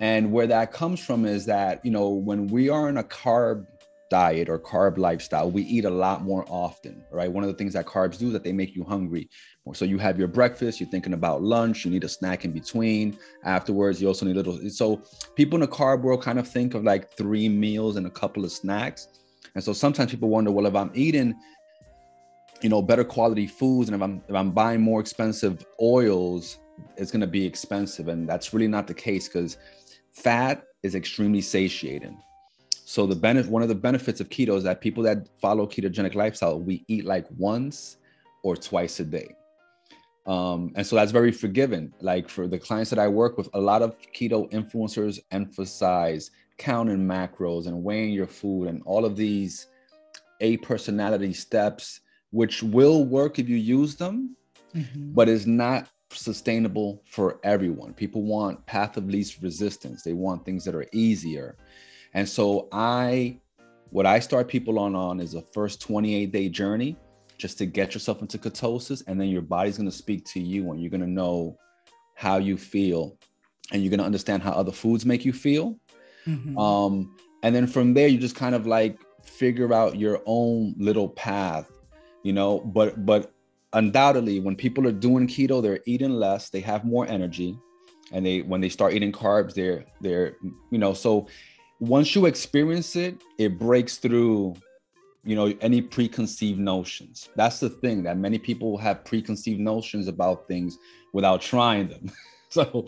And 0.00 0.32
where 0.32 0.46
that 0.46 0.72
comes 0.72 1.00
from 1.00 1.24
is 1.24 1.46
that, 1.46 1.84
you 1.84 1.90
know, 1.90 2.08
when 2.08 2.46
we 2.48 2.68
are 2.68 2.88
in 2.88 2.98
a 2.98 3.04
carb 3.04 3.66
diet 4.10 4.48
or 4.48 4.58
carb 4.58 4.98
lifestyle, 4.98 5.50
we 5.50 5.62
eat 5.62 5.84
a 5.84 5.90
lot 5.90 6.22
more 6.22 6.44
often, 6.48 7.02
right? 7.10 7.30
One 7.30 7.42
of 7.42 7.48
the 7.48 7.56
things 7.56 7.72
that 7.72 7.86
carbs 7.86 8.18
do 8.18 8.28
is 8.28 8.32
that 8.32 8.44
they 8.44 8.52
make 8.52 8.76
you 8.76 8.84
hungry. 8.84 9.28
So 9.72 9.84
you 9.84 9.98
have 9.98 10.18
your 10.18 10.28
breakfast, 10.28 10.78
you're 10.78 10.88
thinking 10.88 11.14
about 11.14 11.42
lunch, 11.42 11.84
you 11.84 11.90
need 11.90 12.04
a 12.04 12.08
snack 12.08 12.44
in 12.44 12.52
between. 12.52 13.18
Afterwards, 13.44 14.00
you 14.00 14.08
also 14.08 14.26
need 14.26 14.36
a 14.36 14.42
little. 14.42 14.70
So 14.70 15.02
people 15.34 15.56
in 15.56 15.62
the 15.62 15.68
carb 15.68 16.02
world 16.02 16.22
kind 16.22 16.38
of 16.38 16.46
think 16.46 16.74
of 16.74 16.84
like 16.84 17.10
three 17.10 17.48
meals 17.48 17.96
and 17.96 18.06
a 18.06 18.10
couple 18.10 18.44
of 18.44 18.52
snacks. 18.52 19.08
And 19.54 19.64
so 19.64 19.72
sometimes 19.72 20.10
people 20.10 20.28
wonder, 20.28 20.50
well, 20.50 20.66
if 20.66 20.74
I'm 20.74 20.90
eating, 20.94 21.34
you 22.60 22.68
know, 22.68 22.82
better 22.82 23.04
quality 23.04 23.46
foods 23.46 23.88
and 23.88 23.96
if 23.96 24.02
I'm 24.02 24.22
if 24.28 24.34
I'm 24.34 24.50
buying 24.50 24.80
more 24.80 25.00
expensive 25.00 25.64
oils, 25.80 26.58
it's 26.96 27.10
going 27.10 27.20
to 27.20 27.26
be 27.26 27.44
expensive. 27.44 28.08
And 28.08 28.28
that's 28.28 28.52
really 28.52 28.68
not 28.68 28.86
the 28.86 28.94
case 28.94 29.28
because 29.28 29.58
fat 30.14 30.64
is 30.82 30.94
extremely 30.94 31.40
satiating. 31.40 32.18
So 32.70 33.06
the 33.06 33.16
benefit, 33.16 33.50
one 33.50 33.62
of 33.62 33.68
the 33.68 33.74
benefits 33.74 34.20
of 34.20 34.28
keto 34.28 34.56
is 34.56 34.64
that 34.64 34.80
people 34.80 35.02
that 35.04 35.28
follow 35.40 35.66
ketogenic 35.66 36.14
lifestyle, 36.14 36.60
we 36.60 36.84
eat 36.88 37.04
like 37.04 37.26
once 37.36 37.96
or 38.42 38.56
twice 38.56 39.00
a 39.00 39.04
day. 39.04 39.34
Um, 40.26 40.72
and 40.74 40.86
so 40.86 40.96
that's 40.96 41.12
very 41.12 41.32
forgiving. 41.32 41.92
Like 42.00 42.28
for 42.28 42.46
the 42.46 42.58
clients 42.58 42.90
that 42.90 42.98
I 42.98 43.08
work 43.08 43.36
with, 43.36 43.48
a 43.54 43.60
lot 43.60 43.82
of 43.82 43.96
keto 44.14 44.50
influencers 44.52 45.18
emphasize 45.30 46.30
counting 46.56 46.98
macros 46.98 47.66
and 47.66 47.82
weighing 47.82 48.12
your 48.12 48.26
food 48.26 48.68
and 48.68 48.82
all 48.84 49.04
of 49.04 49.16
these 49.16 49.66
a 50.40 50.56
personality 50.58 51.32
steps, 51.32 52.00
which 52.30 52.62
will 52.62 53.04
work 53.04 53.38
if 53.38 53.48
you 53.48 53.56
use 53.56 53.96
them, 53.96 54.36
mm-hmm. 54.74 55.12
but 55.12 55.28
is 55.28 55.46
not 55.46 55.88
sustainable 56.14 57.02
for 57.04 57.40
everyone. 57.44 57.92
People 57.94 58.22
want 58.22 58.64
path 58.66 58.96
of 58.96 59.08
least 59.08 59.42
resistance. 59.42 60.02
They 60.02 60.12
want 60.12 60.44
things 60.44 60.64
that 60.64 60.74
are 60.74 60.86
easier. 60.92 61.56
And 62.14 62.28
so 62.28 62.68
I 62.72 63.38
what 63.90 64.06
I 64.06 64.18
start 64.18 64.48
people 64.48 64.78
on 64.78 64.96
on 64.96 65.20
is 65.20 65.34
a 65.34 65.42
first 65.52 65.80
28 65.80 66.32
day 66.32 66.48
journey 66.48 66.96
just 67.38 67.58
to 67.58 67.66
get 67.66 67.94
yourself 67.94 68.22
into 68.22 68.38
ketosis 68.38 69.02
and 69.06 69.20
then 69.20 69.28
your 69.28 69.42
body's 69.42 69.76
going 69.76 69.88
to 69.88 69.96
speak 69.96 70.24
to 70.26 70.40
you 70.40 70.70
and 70.70 70.80
you're 70.80 70.90
going 70.90 71.00
to 71.00 71.06
know 71.06 71.56
how 72.14 72.38
you 72.38 72.56
feel 72.56 73.16
and 73.72 73.82
you're 73.82 73.90
going 73.90 73.98
to 73.98 74.06
understand 74.06 74.42
how 74.42 74.52
other 74.52 74.72
foods 74.72 75.04
make 75.04 75.24
you 75.24 75.32
feel. 75.32 75.78
Mm-hmm. 76.26 76.56
Um 76.58 77.16
and 77.42 77.54
then 77.54 77.66
from 77.66 77.92
there 77.92 78.08
you 78.08 78.18
just 78.18 78.36
kind 78.36 78.54
of 78.54 78.66
like 78.66 78.98
figure 79.24 79.72
out 79.72 79.98
your 79.98 80.22
own 80.26 80.74
little 80.78 81.08
path, 81.08 81.70
you 82.22 82.32
know, 82.32 82.60
but 82.60 83.04
but 83.04 83.32
undoubtedly 83.74 84.40
when 84.40 84.56
people 84.56 84.86
are 84.86 84.92
doing 84.92 85.26
keto 85.26 85.62
they're 85.62 85.80
eating 85.86 86.14
less 86.14 86.50
they 86.50 86.60
have 86.60 86.84
more 86.84 87.06
energy 87.06 87.58
and 88.12 88.24
they 88.24 88.40
when 88.42 88.60
they 88.60 88.68
start 88.68 88.94
eating 88.94 89.12
carbs 89.12 89.54
they're 89.54 89.84
they're 90.00 90.36
you 90.70 90.78
know 90.78 90.94
so 90.94 91.26
once 91.80 92.14
you 92.14 92.26
experience 92.26 92.96
it 92.96 93.22
it 93.38 93.58
breaks 93.58 93.96
through 93.96 94.54
you 95.24 95.34
know 95.34 95.52
any 95.60 95.80
preconceived 95.80 96.58
notions. 96.58 97.30
That's 97.34 97.60
the 97.60 97.70
thing 97.70 98.02
that 98.04 98.18
many 98.18 98.38
people 98.38 98.76
have 98.78 99.04
preconceived 99.04 99.60
notions 99.60 100.06
about 100.06 100.46
things 100.46 100.78
without 101.12 101.40
trying 101.40 101.88
them. 101.88 102.10
So 102.50 102.86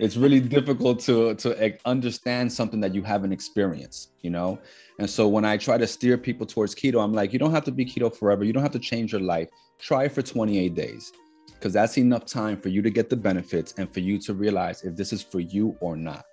it's 0.00 0.16
really 0.16 0.40
difficult 0.40 0.98
to 1.00 1.36
to 1.36 1.62
eh, 1.62 1.76
understand 1.84 2.52
something 2.52 2.80
that 2.80 2.96
you 2.96 3.02
haven't 3.04 3.32
experienced 3.32 4.10
you 4.22 4.30
know? 4.30 4.58
And 4.98 5.08
so 5.08 5.28
when 5.28 5.44
i 5.44 5.56
try 5.56 5.78
to 5.78 5.86
steer 5.86 6.18
people 6.18 6.46
towards 6.46 6.74
keto 6.74 7.00
i'm 7.00 7.12
like 7.12 7.32
you 7.32 7.38
don't 7.38 7.52
have 7.52 7.62
to 7.66 7.70
be 7.70 7.84
keto 7.84 8.12
forever. 8.12 8.42
You 8.42 8.52
don't 8.52 8.64
have 8.64 8.72
to 8.72 8.80
change 8.80 9.12
your 9.12 9.20
life 9.20 9.50
try 9.78 10.08
for 10.08 10.22
28 10.22 10.74
days 10.74 11.12
because 11.48 11.72
that's 11.72 11.98
enough 11.98 12.26
time 12.26 12.60
for 12.60 12.68
you 12.68 12.82
to 12.82 12.90
get 12.90 13.08
the 13.08 13.16
benefits 13.16 13.74
and 13.78 13.92
for 13.92 14.00
you 14.00 14.18
to 14.18 14.34
realize 14.34 14.82
if 14.82 14.96
this 14.96 15.12
is 15.12 15.22
for 15.22 15.40
you 15.40 15.76
or 15.80 15.96
not. 15.96 16.24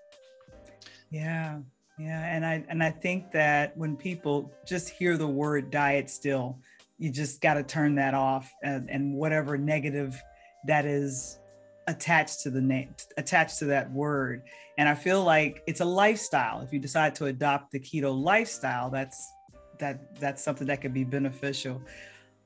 Yeah 1.10 1.60
yeah 2.00 2.34
and 2.34 2.46
i 2.46 2.64
and 2.70 2.82
i 2.82 2.90
think 2.90 3.32
that 3.34 3.76
when 3.78 3.98
people 3.98 4.50
just 4.66 4.88
hear 4.90 5.18
the 5.18 5.28
word 5.28 5.70
diet 5.70 6.10
still 6.10 6.58
you 7.02 7.10
just 7.10 7.42
got 7.42 7.56
to 7.56 7.64
turn 7.64 7.96
that 7.96 8.14
off 8.14 8.54
and, 8.64 8.90
and 8.90 9.14
whatever 9.14 9.58
negative 9.58 10.22
that 10.66 10.86
is 10.86 11.40
attached 11.88 12.42
to 12.42 12.52
the 12.52 12.62
name 12.62 12.94
attached 13.18 13.58
to 13.58 13.66
that 13.66 13.92
word. 13.92 14.44
And 14.78 14.88
i 14.88 14.94
feel 14.94 15.24
like 15.24 15.64
it's 15.66 15.82
a 15.82 15.86
lifestyle. 15.86 16.62
If 16.62 16.72
you 16.72 16.80
decide 16.80 17.16
to 17.16 17.26
adopt 17.26 17.72
the 17.72 17.80
keto 17.80 18.16
lifestyle 18.16 18.92
that's 18.92 19.32
that 19.80 20.16
that's 20.20 20.44
something 20.44 20.68
that 20.68 20.80
could 20.80 20.94
be 20.94 21.04
beneficial 21.04 21.82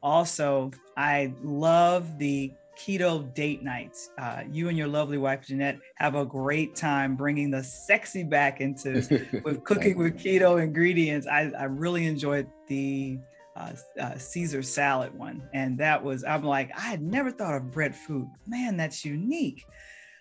also 0.06 0.70
i 0.96 1.34
love 1.44 2.18
the 2.20 2.54
keto 2.78 3.34
date 3.34 3.63
nights 3.63 4.12
uh, 4.20 4.44
you 4.52 4.70
and 4.70 4.78
your 4.78 4.88
lovely 4.88 5.18
wife 5.18 5.48
jeanette 5.48 5.80
have 5.96 6.13
a 6.15 6.26
great 6.26 6.76
time 6.76 7.15
bringing 7.15 7.50
the 7.50 7.63
sexy 7.63 8.22
back 8.22 8.62
into 8.62 8.94
with 9.44 9.63
cooking 9.63 9.98
with 9.98 10.15
keto 10.18 10.62
ingredients 10.62 11.26
i, 11.26 11.52
I 11.58 11.63
really 11.63 12.06
enjoyed 12.06 12.48
the 12.68 13.18
uh, 13.56 13.72
uh, 14.00 14.18
Caesar 14.18 14.62
salad 14.62 15.18
one. 15.18 15.41
And 15.54 15.78
that 15.78 16.04
was, 16.04 16.26
I'm 16.26 16.44
like, 16.44 16.72
I 16.78 16.82
had 16.82 17.02
never 17.02 17.32
thought 17.32 17.56
of 17.56 17.72
bread 17.72 17.96
food. 17.96 18.28
Man, 18.46 18.76
that's 18.76 19.06
unique. 19.06 19.65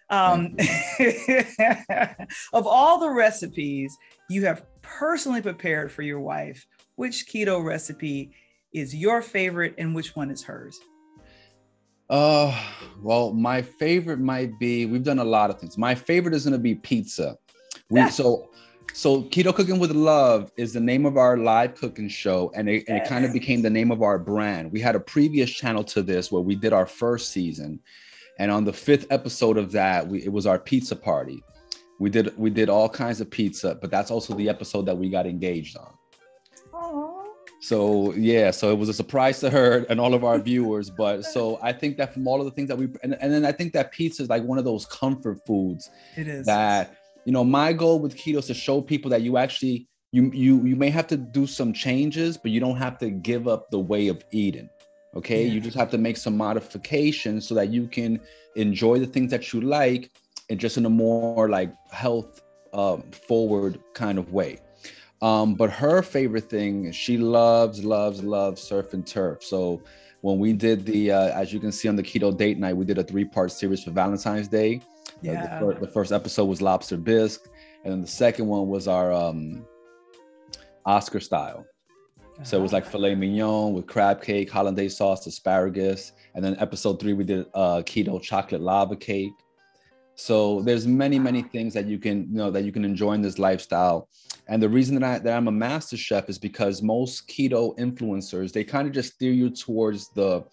Um, 0.08 0.56
of 2.52 2.66
all 2.66 3.00
the 3.00 3.10
recipes 3.10 3.96
you 4.30 4.44
have 4.44 4.64
personally 4.82 5.42
prepared 5.42 5.90
for 5.90 6.02
your 6.02 6.20
wife, 6.20 6.64
which 6.94 7.26
keto 7.26 7.64
recipe 7.64 8.30
is 8.74 8.94
your 8.94 9.22
favorite 9.22 9.74
and 9.78 9.94
which 9.94 10.14
one 10.14 10.30
is 10.30 10.42
hers? 10.42 10.78
Uh, 12.10 12.54
well, 13.00 13.32
my 13.32 13.62
favorite 13.62 14.20
might 14.20 14.58
be, 14.58 14.84
we've 14.84 15.04
done 15.04 15.20
a 15.20 15.24
lot 15.24 15.48
of 15.48 15.58
things. 15.58 15.78
My 15.78 15.94
favorite 15.94 16.34
is 16.34 16.44
going 16.44 16.52
to 16.52 16.58
be 16.58 16.74
pizza. 16.74 17.38
We, 17.88 18.10
so 18.10 18.50
so 18.92 19.24
Keto 19.24 19.52
Cooking 19.52 19.80
with 19.80 19.90
Love 19.90 20.52
is 20.56 20.72
the 20.72 20.80
name 20.80 21.04
of 21.04 21.16
our 21.16 21.36
live 21.36 21.74
cooking 21.74 22.08
show, 22.08 22.52
and 22.54 22.68
it, 22.68 22.84
and 22.86 22.98
it 22.98 23.08
kind 23.08 23.24
of 23.24 23.32
became 23.32 23.60
the 23.60 23.70
name 23.70 23.90
of 23.90 24.02
our 24.02 24.18
brand. 24.18 24.70
We 24.70 24.80
had 24.80 24.94
a 24.94 25.00
previous 25.00 25.50
channel 25.50 25.82
to 25.84 26.02
this 26.02 26.30
where 26.30 26.42
we 26.42 26.54
did 26.54 26.72
our 26.72 26.86
first 26.86 27.30
season, 27.30 27.80
and 28.38 28.52
on 28.52 28.64
the 28.64 28.72
fifth 28.72 29.06
episode 29.10 29.58
of 29.58 29.72
that, 29.72 30.06
we, 30.06 30.22
it 30.22 30.32
was 30.32 30.46
our 30.46 30.60
pizza 30.60 30.94
party. 30.94 31.42
We 31.98 32.08
did 32.08 32.38
we 32.38 32.50
did 32.50 32.68
all 32.68 32.88
kinds 32.88 33.20
of 33.20 33.30
pizza, 33.30 33.76
but 33.80 33.90
that's 33.90 34.12
also 34.12 34.34
the 34.34 34.48
episode 34.48 34.86
that 34.86 34.96
we 34.96 35.10
got 35.10 35.26
engaged 35.26 35.76
on. 35.76 35.92
So 37.64 38.12
yeah, 38.12 38.50
so 38.50 38.70
it 38.70 38.78
was 38.78 38.90
a 38.90 38.94
surprise 38.94 39.40
to 39.40 39.48
her 39.48 39.86
and 39.88 39.98
all 39.98 40.12
of 40.12 40.22
our 40.22 40.38
viewers. 40.38 40.90
But 40.90 41.24
so 41.24 41.58
I 41.62 41.72
think 41.72 41.96
that 41.96 42.12
from 42.12 42.28
all 42.28 42.38
of 42.38 42.44
the 42.44 42.50
things 42.50 42.68
that 42.68 42.76
we 42.76 42.88
and, 43.02 43.16
and 43.20 43.32
then 43.32 43.46
I 43.46 43.52
think 43.52 43.72
that 43.72 43.90
pizza 43.90 44.22
is 44.22 44.28
like 44.28 44.42
one 44.42 44.58
of 44.58 44.64
those 44.64 44.84
comfort 44.84 45.38
foods. 45.46 45.88
It 46.14 46.28
is 46.28 46.44
that 46.44 46.96
you 47.24 47.32
know 47.32 47.42
my 47.42 47.72
goal 47.72 48.00
with 48.00 48.16
keto 48.16 48.38
is 48.38 48.46
to 48.48 48.54
show 48.54 48.82
people 48.82 49.10
that 49.10 49.22
you 49.22 49.38
actually 49.38 49.88
you 50.12 50.30
you 50.32 50.62
you 50.64 50.76
may 50.76 50.90
have 50.90 51.06
to 51.08 51.16
do 51.16 51.46
some 51.46 51.72
changes 51.72 52.36
but 52.36 52.50
you 52.50 52.60
don't 52.60 52.76
have 52.76 52.98
to 52.98 53.10
give 53.10 53.48
up 53.48 53.70
the 53.70 53.78
way 53.78 54.08
of 54.08 54.22
eating 54.30 54.68
okay 55.16 55.44
yeah. 55.44 55.52
you 55.52 55.60
just 55.60 55.76
have 55.76 55.90
to 55.90 55.98
make 55.98 56.16
some 56.16 56.36
modifications 56.36 57.46
so 57.48 57.54
that 57.54 57.70
you 57.70 57.88
can 57.88 58.20
enjoy 58.56 58.98
the 58.98 59.06
things 59.06 59.30
that 59.30 59.52
you 59.52 59.60
like 59.60 60.10
and 60.50 60.60
just 60.60 60.76
in 60.76 60.86
a 60.86 60.90
more 60.90 61.48
like 61.48 61.72
health 61.90 62.42
uh, 62.72 62.98
forward 63.26 63.80
kind 63.94 64.18
of 64.18 64.32
way 64.32 64.58
Um, 65.22 65.54
but 65.54 65.70
her 65.70 66.02
favorite 66.02 66.50
thing, 66.50 66.92
she 66.92 67.16
loves, 67.16 67.84
loves, 67.84 68.22
loves 68.22 68.62
surf 68.62 68.92
and 68.92 69.06
turf. 69.06 69.42
So 69.42 69.82
when 70.20 70.38
we 70.38 70.52
did 70.52 70.84
the, 70.84 71.12
uh, 71.12 71.40
as 71.40 71.52
you 71.52 71.60
can 71.60 71.72
see 71.72 71.88
on 71.88 71.96
the 71.96 72.02
keto 72.02 72.36
date 72.36 72.58
night, 72.58 72.76
we 72.76 72.84
did 72.84 72.98
a 72.98 73.04
three-part 73.04 73.52
series 73.52 73.82
for 73.82 73.90
Valentine's 73.90 74.48
Day. 74.48 74.80
Yeah. 75.22 75.58
The, 75.58 75.58
fir- 75.58 75.80
the 75.80 75.88
first 75.88 76.12
episode 76.12 76.46
was 76.46 76.60
lobster 76.60 76.96
bisque, 76.96 77.48
and 77.84 77.92
then 77.92 78.00
the 78.00 78.06
second 78.06 78.46
one 78.46 78.68
was 78.68 78.88
our 78.88 79.12
um, 79.12 79.64
Oscar 80.84 81.20
style. 81.20 81.64
So 82.42 82.58
it 82.58 82.62
was 82.62 82.72
like 82.72 82.84
filet 82.84 83.14
mignon 83.14 83.74
with 83.74 83.86
crab 83.86 84.20
cake, 84.20 84.50
hollandaise 84.50 84.96
sauce, 84.96 85.24
asparagus, 85.26 86.12
and 86.34 86.44
then 86.44 86.56
episode 86.58 86.98
three 86.98 87.12
we 87.12 87.22
did 87.22 87.46
uh, 87.54 87.82
keto 87.86 88.20
chocolate 88.20 88.60
lava 88.60 88.96
cake. 88.96 89.32
So 90.16 90.60
there's 90.62 90.86
many 90.86 91.18
many 91.20 91.42
things 91.42 91.74
that 91.74 91.86
you 91.86 91.98
can 91.98 92.22
you 92.30 92.38
know 92.38 92.50
that 92.50 92.64
you 92.64 92.72
can 92.72 92.84
enjoy 92.84 93.12
in 93.12 93.22
this 93.22 93.38
lifestyle. 93.38 94.08
And 94.46 94.62
the 94.62 94.68
reason 94.68 95.00
that 95.00 95.04
I 95.04 95.18
that 95.20 95.36
I'm 95.36 95.48
a 95.48 95.52
master 95.52 95.96
chef 95.96 96.28
is 96.28 96.38
because 96.38 96.82
most 96.82 97.28
keto 97.28 97.76
influencers 97.78 98.52
they 98.52 98.64
kind 98.64 98.86
of 98.86 98.92
just 98.94 99.14
steer 99.14 99.32
you 99.32 99.50
towards 99.50 100.08
the 100.10 100.44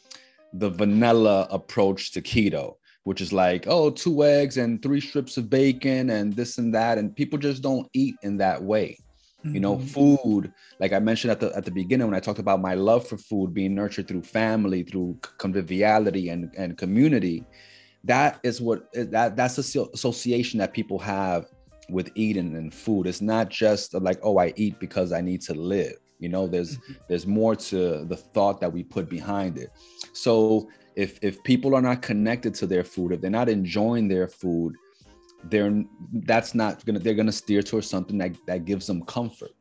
the 0.53 0.69
vanilla 0.69 1.47
approach 1.49 2.11
to 2.13 2.21
keto, 2.21 2.75
which 3.03 3.21
is 3.21 3.33
like 3.33 3.65
oh 3.67 3.89
two 3.89 4.23
eggs 4.23 4.57
and 4.57 4.81
three 4.81 5.01
strips 5.01 5.37
of 5.37 5.49
bacon 5.49 6.09
and 6.09 6.33
this 6.33 6.57
and 6.57 6.73
that, 6.73 6.97
and 6.97 7.15
people 7.15 7.39
just 7.39 7.61
don't 7.61 7.87
eat 7.93 8.15
in 8.23 8.37
that 8.37 8.61
way 8.61 8.97
you 9.43 9.59
know 9.59 9.77
Mhm. 9.77 9.89
food 9.89 10.53
like 10.79 10.93
i 10.93 10.99
mentioned 10.99 11.31
at 11.31 11.39
the 11.39 11.51
at 11.55 11.65
the 11.65 11.71
beginning 11.71 12.05
when 12.07 12.15
i 12.15 12.19
talked 12.19 12.39
about 12.39 12.61
my 12.61 12.75
love 12.75 13.07
for 13.07 13.17
food 13.17 13.53
being 13.53 13.73
nurtured 13.73 14.07
through 14.07 14.21
family 14.21 14.83
through 14.83 15.17
conviviality 15.39 16.29
and 16.29 16.53
and 16.57 16.77
community 16.77 17.43
that 18.03 18.39
is 18.43 18.61
what 18.61 18.83
that 18.93 19.35
that's 19.35 19.55
the 19.55 19.61
asso- 19.61 19.89
association 19.93 20.59
that 20.59 20.73
people 20.73 20.99
have 20.99 21.45
with 21.91 22.09
eating 22.15 22.55
and 22.55 22.73
food. 22.73 23.07
It's 23.07 23.21
not 23.21 23.49
just 23.49 23.93
like 23.93 24.19
oh 24.23 24.37
i 24.37 24.53
eat 24.55 24.79
because 24.79 25.11
i 25.11 25.21
need 25.21 25.41
to 25.41 25.53
live. 25.53 25.95
You 26.19 26.29
know 26.29 26.47
there's 26.47 26.77
there's 27.07 27.27
more 27.27 27.55
to 27.55 28.05
the 28.05 28.17
thought 28.17 28.61
that 28.61 28.71
we 28.71 28.83
put 28.83 29.09
behind 29.09 29.57
it. 29.57 29.69
So 30.13 30.69
if 30.95 31.19
if 31.21 31.43
people 31.43 31.75
are 31.75 31.81
not 31.81 32.01
connected 32.01 32.53
to 32.55 32.67
their 32.67 32.83
food 32.83 33.13
if 33.13 33.21
they're 33.21 33.29
not 33.31 33.49
enjoying 33.49 34.07
their 34.07 34.27
food 34.27 34.75
they're 35.45 35.83
that's 36.25 36.53
not 36.53 36.85
gonna 36.85 36.99
they're 36.99 37.13
gonna 37.13 37.31
steer 37.31 37.61
towards 37.61 37.89
something 37.89 38.17
that 38.17 38.35
that 38.45 38.65
gives 38.65 38.87
them 38.87 39.03
comfort. 39.05 39.51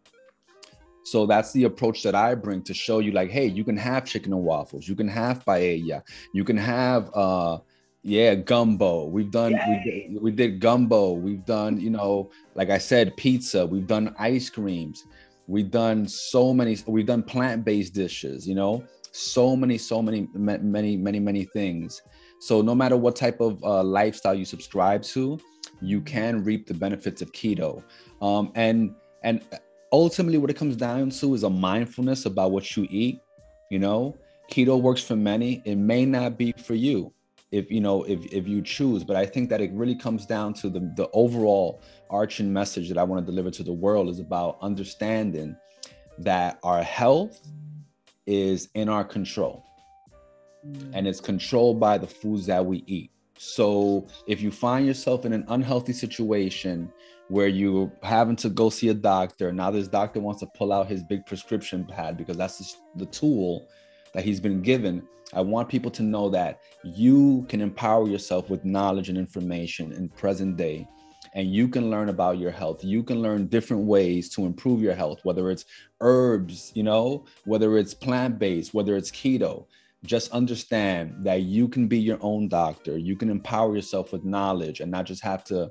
So 1.05 1.27
that's 1.27 1.53
the 1.53 1.65
approach 1.65 2.03
that 2.03 2.15
i 2.15 2.35
bring 2.35 2.63
to 2.63 2.75
show 2.75 2.99
you 2.99 3.13
like 3.13 3.31
hey 3.31 3.47
you 3.47 3.65
can 3.65 3.77
have 3.77 4.05
chicken 4.05 4.33
and 4.33 4.43
waffles. 4.43 4.89
You 4.89 4.95
can 4.95 5.09
have 5.09 5.45
paella. 5.45 6.03
You 6.33 6.45
can 6.45 6.57
have 6.57 7.11
uh 7.15 7.59
yeah 8.03 8.35
gumbo. 8.35 9.07
We've 9.07 9.31
done 9.31 9.53
we 9.53 9.81
did, 9.85 10.23
we 10.23 10.31
did 10.31 10.61
gumbo. 10.61 11.13
We've 11.13 11.45
done 11.45 11.81
you 11.81 11.91
know 11.91 12.31
like 12.55 12.71
i 12.71 12.79
said 12.79 13.17
pizza. 13.17 13.67
We've 13.67 13.87
done 13.87 14.15
ice 14.19 14.49
creams. 14.49 15.05
We've 15.47 15.71
done 15.71 16.07
so 16.09 16.55
many 16.55 16.79
we've 16.87 17.07
done 17.07 17.23
plant-based 17.23 17.95
dishes 17.95 18.47
you 18.47 18.55
know? 18.55 18.85
So 19.13 19.57
many 19.57 19.77
so 19.79 20.01
many 20.03 20.29
many 20.35 20.97
many 20.97 21.21
many 21.21 21.45
things. 21.45 22.01
So 22.39 22.63
no 22.63 22.75
matter 22.75 22.97
what 22.97 23.17
type 23.17 23.41
of 23.41 23.63
uh, 23.63 23.83
lifestyle 23.83 24.35
you 24.35 24.45
subscribe 24.45 25.03
to 25.03 25.39
you 25.83 26.01
can 26.01 26.45
reap 26.45 26.67
the 26.67 26.75
benefits 26.75 27.23
of 27.23 27.33
keto. 27.33 27.83
Um, 28.23 28.53
and 28.55 28.95
and 29.25 29.43
ultimately 29.93 30.39
what 30.39 30.51
it 30.51 30.57
comes 30.57 30.77
down 30.77 31.11
to 31.11 31.35
is 31.35 31.43
a 31.43 31.51
mindfulness 31.51 32.25
about 32.27 32.53
what 32.53 32.77
you 32.77 32.87
eat 32.91 33.21
you 33.71 33.79
know? 33.79 34.17
Keto 34.51 34.81
works 34.81 35.01
for 35.01 35.15
many. 35.15 35.63
It 35.65 35.77
may 35.77 36.05
not 36.05 36.37
be 36.37 36.53
for 36.53 36.75
you 36.75 37.13
if 37.53 37.71
you 37.71 37.81
know 37.81 38.05
if, 38.05 38.25
if 38.33 38.47
you 38.47 38.63
choose 38.63 39.05
but 39.05 39.17
i 39.17 39.27
think 39.27 39.51
that 39.51 39.61
it 39.61 39.73
really 39.73 39.95
comes 39.95 40.27
down 40.27 40.55
to 40.55 40.69
the, 40.69 40.81
the 40.97 41.09
overall 41.13 41.83
arching 42.11 42.53
message 42.53 42.89
that 42.89 42.99
i 42.99 43.03
want 43.03 43.25
to 43.25 43.31
deliver 43.31 43.51
to 43.51 43.63
the 43.63 43.73
world 43.73 44.09
is 44.09 44.21
about 44.21 44.59
understanding 44.63 45.57
that 46.19 46.59
our 46.63 46.83
health 46.83 47.41
is 48.27 48.69
in 48.75 48.89
our 48.89 49.05
control 49.05 49.65
Mm. 50.67 50.91
and 50.93 51.09
it's 51.09 51.21
controlled 51.21 51.81
by 51.81 51.97
the 51.97 52.07
foods 52.07 52.47
that 52.47 52.65
we 52.65 52.85
eat. 52.87 53.11
So 53.39 54.07
if 54.27 54.43
you 54.43 54.51
find 54.51 54.87
yourself 54.87 55.25
in 55.25 55.33
an 55.33 55.45
unhealthy 55.49 55.95
situation 55.95 56.93
where 57.29 57.49
you're 57.49 57.91
having 58.03 58.37
to 58.37 58.51
go 58.51 58.69
see 58.69 58.89
a 58.89 58.95
doctor, 58.95 59.53
now 59.53 59.71
this 59.71 59.89
doctor 59.89 60.21
wants 60.21 60.41
to 60.41 60.47
pull 60.55 60.73
out 60.73 60.87
his 60.87 61.03
big 61.03 61.25
prescription 61.25 61.87
pad 61.87 62.19
because 62.19 62.37
that's 62.37 62.59
the, 62.59 63.05
the 63.05 63.11
tool 63.11 63.69
that 64.15 64.25
he's 64.25 64.41
been 64.41 64.63
given. 64.63 65.07
I 65.33 65.41
want 65.41 65.69
people 65.69 65.91
to 65.93 66.03
know 66.03 66.29
that 66.31 66.61
you 66.83 67.47
can 67.49 67.61
empower 67.61 68.09
yourself 68.09 68.51
with 68.51 68.65
knowledge 68.65 69.09
and 69.09 69.19
information 69.19 69.93
in 69.93 70.09
present 70.09 70.57
day 70.57 70.89
and 71.35 71.53
you 71.53 71.69
can 71.69 71.91
learn 71.91 72.09
about 72.09 72.39
your 72.39 72.51
health. 72.51 72.83
You 72.83 73.05
can 73.05 73.23
learn 73.23 73.47
different 73.47 73.85
ways 73.85 74.29
to 74.31 74.47
improve 74.47 74.81
your 74.83 74.95
health, 74.95 75.21
whether 75.23 75.51
it's 75.51 75.65
herbs, 76.01 76.73
you 76.75 76.83
know, 76.83 77.25
whether 77.45 77.79
it's 77.79 77.95
plant-based, 77.95 78.75
whether 78.75 78.97
it's 78.97 79.13
keto 79.13 79.67
just 80.05 80.31
understand 80.33 81.15
that 81.25 81.43
you 81.43 81.69
can 81.69 81.87
be 81.87 81.99
your 81.99 82.19
own 82.21 82.49
doctor 82.49 82.97
you 82.97 83.17
can 83.17 83.29
empower 83.29 83.75
yourself 83.75 84.13
with 84.13 84.25
knowledge 84.25 84.81
and 84.81 84.91
not 84.91 85.05
just 85.05 85.23
have 85.23 85.45
to 85.45 85.71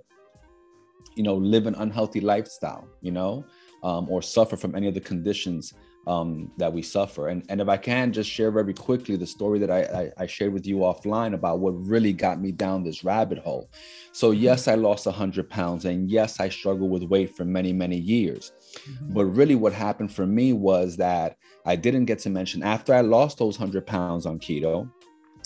you 1.15 1.23
know 1.23 1.35
live 1.35 1.65
an 1.65 1.75
unhealthy 1.75 2.19
lifestyle 2.19 2.87
you 3.01 3.11
know 3.11 3.43
um, 3.83 4.09
or 4.09 4.21
suffer 4.21 4.55
from 4.55 4.75
any 4.75 4.87
of 4.87 4.93
the 4.93 5.01
conditions 5.01 5.73
um, 6.09 6.29
that 6.57 6.71
we 6.73 6.81
suffer 6.81 7.23
and, 7.31 7.39
and 7.49 7.61
if 7.61 7.69
i 7.75 7.77
can 7.77 8.11
just 8.11 8.29
share 8.29 8.51
very 8.51 8.73
quickly 8.73 9.15
the 9.15 9.27
story 9.27 9.59
that 9.59 9.71
I, 9.79 9.81
I, 10.01 10.23
I 10.23 10.25
shared 10.35 10.53
with 10.53 10.65
you 10.65 10.77
offline 10.77 11.33
about 11.33 11.59
what 11.59 11.71
really 11.93 12.13
got 12.13 12.41
me 12.45 12.51
down 12.51 12.83
this 12.83 13.03
rabbit 13.03 13.37
hole 13.37 13.69
so 14.11 14.31
yes 14.31 14.67
i 14.67 14.75
lost 14.75 15.05
100 15.05 15.49
pounds 15.49 15.85
and 15.85 16.09
yes 16.09 16.39
i 16.39 16.49
struggled 16.49 16.91
with 16.91 17.03
weight 17.03 17.35
for 17.37 17.45
many 17.45 17.71
many 17.73 17.97
years 17.97 18.51
Mhm. 18.87 19.13
but 19.15 19.25
really, 19.25 19.55
what 19.55 19.73
happened 19.73 20.11
for 20.13 20.25
me 20.27 20.53
was 20.53 20.95
that 20.97 21.37
I 21.65 21.75
didn't 21.75 22.05
get 22.05 22.19
to 22.19 22.29
mention 22.29 22.63
after 22.63 22.93
I 22.93 23.01
lost 23.01 23.37
those 23.37 23.57
100 23.59 23.85
pounds 23.85 24.25
on 24.25 24.39
keto 24.39 24.89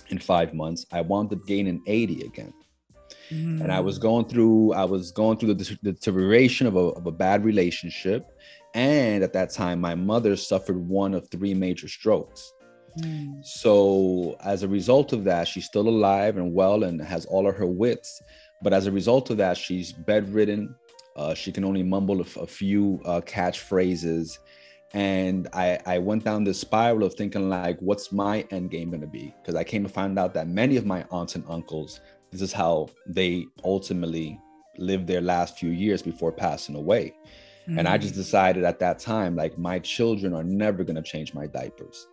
in 0.09 0.19
five 0.19 0.53
months, 0.53 0.85
I 0.91 1.01
wound 1.01 1.33
up 1.33 1.45
gaining 1.47 1.81
80 1.87 2.21
again. 2.23 2.53
And 3.33 3.71
I 3.71 3.79
was 3.79 3.97
going 3.97 4.25
through, 4.25 4.73
I 4.73 4.85
was 4.85 5.11
going 5.11 5.37
through 5.37 5.53
the, 5.53 5.77
the 5.81 5.93
deterioration 5.93 6.67
of 6.67 6.75
a, 6.75 6.79
of 6.79 7.07
a 7.07 7.11
bad 7.11 7.43
relationship. 7.43 8.31
And 8.73 9.23
at 9.23 9.33
that 9.33 9.51
time, 9.51 9.79
my 9.79 9.95
mother 9.95 10.35
suffered 10.35 10.77
one 10.77 11.13
of 11.13 11.29
three 11.29 11.53
major 11.53 11.87
strokes. 11.87 12.53
Mm. 12.99 13.43
So 13.45 14.35
as 14.43 14.63
a 14.63 14.67
result 14.67 15.13
of 15.13 15.23
that, 15.25 15.47
she's 15.47 15.65
still 15.65 15.87
alive 15.87 16.37
and 16.37 16.53
well 16.53 16.83
and 16.83 17.01
has 17.01 17.25
all 17.25 17.47
of 17.47 17.55
her 17.55 17.67
wits. 17.67 18.21
But 18.61 18.73
as 18.73 18.87
a 18.87 18.91
result 18.91 19.29
of 19.29 19.37
that, 19.37 19.57
she's 19.57 19.91
bedridden. 19.91 20.75
Uh, 21.15 21.33
she 21.33 21.51
can 21.51 21.63
only 21.63 21.83
mumble 21.83 22.21
a 22.21 22.47
few 22.47 22.99
uh, 23.05 23.21
catchphrases. 23.21 24.39
And 24.93 25.47
I, 25.53 25.79
I 25.85 25.97
went 25.97 26.23
down 26.23 26.43
this 26.43 26.59
spiral 26.59 27.03
of 27.03 27.15
thinking 27.15 27.49
like, 27.49 27.79
what's 27.79 28.11
my 28.11 28.45
end 28.51 28.69
game 28.69 28.89
going 28.89 29.01
to 29.01 29.07
be? 29.07 29.33
Because 29.41 29.55
I 29.55 29.63
came 29.63 29.83
to 29.83 29.89
find 29.89 30.17
out 30.19 30.33
that 30.35 30.47
many 30.47 30.77
of 30.77 30.85
my 30.85 31.03
aunts 31.09 31.35
and 31.35 31.43
uncles, 31.49 31.99
this 32.33 32.41
is 32.41 32.51
how 32.53 32.89
they 33.07 33.45
ultimately 33.63 34.39
lived 34.77 35.07
their 35.07 35.21
last 35.21 35.57
few 35.57 35.69
years 35.69 36.01
before 36.01 36.31
passing 36.31 36.75
away. 36.75 37.13
And 37.67 37.87
I 37.87 37.97
Mm. 37.97 38.01
just 38.01 38.15
decided 38.15 38.63
at 38.65 38.79
that 38.79 38.99
time, 38.99 39.35
like 39.35 39.57
my 39.57 39.79
children 39.79 40.33
are 40.33 40.43
never 40.43 40.83
going 40.83 40.95
to 40.97 41.01
change 41.01 41.33
my 41.33 41.47
diapers 41.47 42.07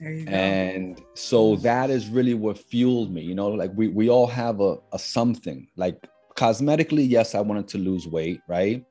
there 0.00 0.12
you 0.12 0.24
go. 0.26 0.32
and 0.32 1.02
so 1.14 1.56
that 1.56 1.88
is 1.90 2.08
really 2.08 2.34
what 2.34 2.58
fueled 2.58 3.10
me 3.10 3.22
you 3.22 3.34
know 3.34 3.48
like 3.48 3.70
we, 3.74 3.88
we 3.88 4.10
all 4.10 4.26
have 4.26 4.60
a, 4.60 4.76
a 4.92 4.98
something 4.98 5.66
like 5.76 5.96
cosmetically 6.36 7.08
yes 7.08 7.34
i 7.34 7.40
wanted 7.40 7.66
to 7.66 7.78
lose 7.78 8.06
weight 8.06 8.40
right 8.46 8.84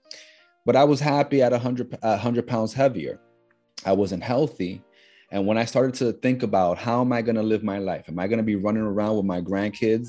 but 0.66 0.76
i 0.76 0.84
was 0.84 1.00
happy 1.00 1.44
at 1.44 1.52
100 1.52 1.94
a 2.02 2.10
100 2.12 2.48
pounds 2.48 2.74
heavier 2.74 3.20
i 3.86 3.92
wasn't 3.92 4.24
healthy 4.24 4.82
and 5.36 5.46
when 5.46 5.58
i 5.58 5.66
started 5.66 5.94
to 5.94 6.14
think 6.14 6.44
about 6.44 6.78
how 6.78 7.02
am 7.02 7.12
i 7.12 7.22
going 7.22 7.36
to 7.36 7.44
live 7.44 7.62
my 7.62 7.78
life? 7.78 8.06
Am 8.08 8.18
i 8.18 8.28
going 8.28 8.38
to 8.38 8.52
be 8.52 8.56
running 8.56 8.84
around 8.84 9.18
with 9.18 9.26
my 9.26 9.42
grandkids 9.42 10.08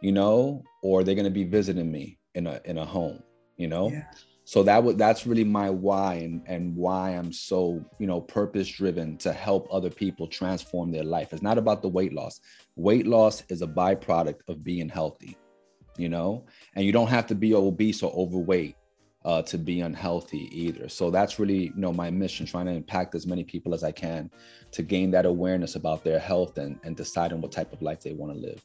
you 0.00 0.12
know 0.12 0.62
or 0.82 1.00
are 1.00 1.04
they 1.04 1.14
going 1.14 1.30
to 1.32 1.38
be 1.42 1.44
visiting 1.44 1.90
me 1.90 2.18
in 2.34 2.46
a 2.46 2.60
in 2.64 2.78
a 2.78 2.84
home 2.84 3.22
you 3.56 3.66
know? 3.66 3.90
Yeah. 3.90 4.04
so 4.44 4.62
that 4.62 4.82
was 4.82 4.96
that's 4.96 5.26
really 5.26 5.44
my 5.44 5.68
why 5.68 6.14
and 6.14 6.42
and 6.46 6.76
why 6.76 7.10
i'm 7.10 7.32
so 7.32 7.84
you 7.98 8.06
know 8.06 8.20
purpose 8.20 8.68
driven 8.68 9.16
to 9.18 9.32
help 9.32 9.66
other 9.70 9.90
people 9.90 10.26
transform 10.26 10.92
their 10.92 11.04
life. 11.04 11.32
It's 11.32 11.42
not 11.42 11.58
about 11.58 11.82
the 11.82 11.88
weight 11.88 12.12
loss. 12.12 12.40
Weight 12.76 13.06
loss 13.06 13.42
is 13.48 13.62
a 13.62 13.66
byproduct 13.66 14.40
of 14.48 14.64
being 14.64 14.88
healthy 14.88 15.36
you 15.98 16.08
know? 16.08 16.46
And 16.74 16.84
you 16.86 16.92
don't 16.92 17.08
have 17.08 17.26
to 17.26 17.34
be 17.34 17.54
obese 17.54 18.02
or 18.02 18.12
overweight 18.12 18.76
uh, 19.24 19.42
to 19.42 19.58
be 19.58 19.80
unhealthy 19.80 20.48
either 20.52 20.88
so 20.88 21.10
that's 21.10 21.38
really 21.38 21.66
you 21.66 21.72
know 21.76 21.92
my 21.92 22.10
mission 22.10 22.44
trying 22.44 22.66
to 22.66 22.72
impact 22.72 23.14
as 23.14 23.26
many 23.26 23.44
people 23.44 23.74
as 23.74 23.84
i 23.84 23.92
can 23.92 24.30
to 24.70 24.82
gain 24.82 25.10
that 25.10 25.26
awareness 25.26 25.76
about 25.76 26.02
their 26.02 26.18
health 26.18 26.58
and 26.58 26.78
and 26.84 26.96
deciding 26.96 27.40
what 27.40 27.52
type 27.52 27.72
of 27.72 27.80
life 27.82 28.00
they 28.00 28.12
want 28.12 28.32
to 28.32 28.38
live 28.38 28.62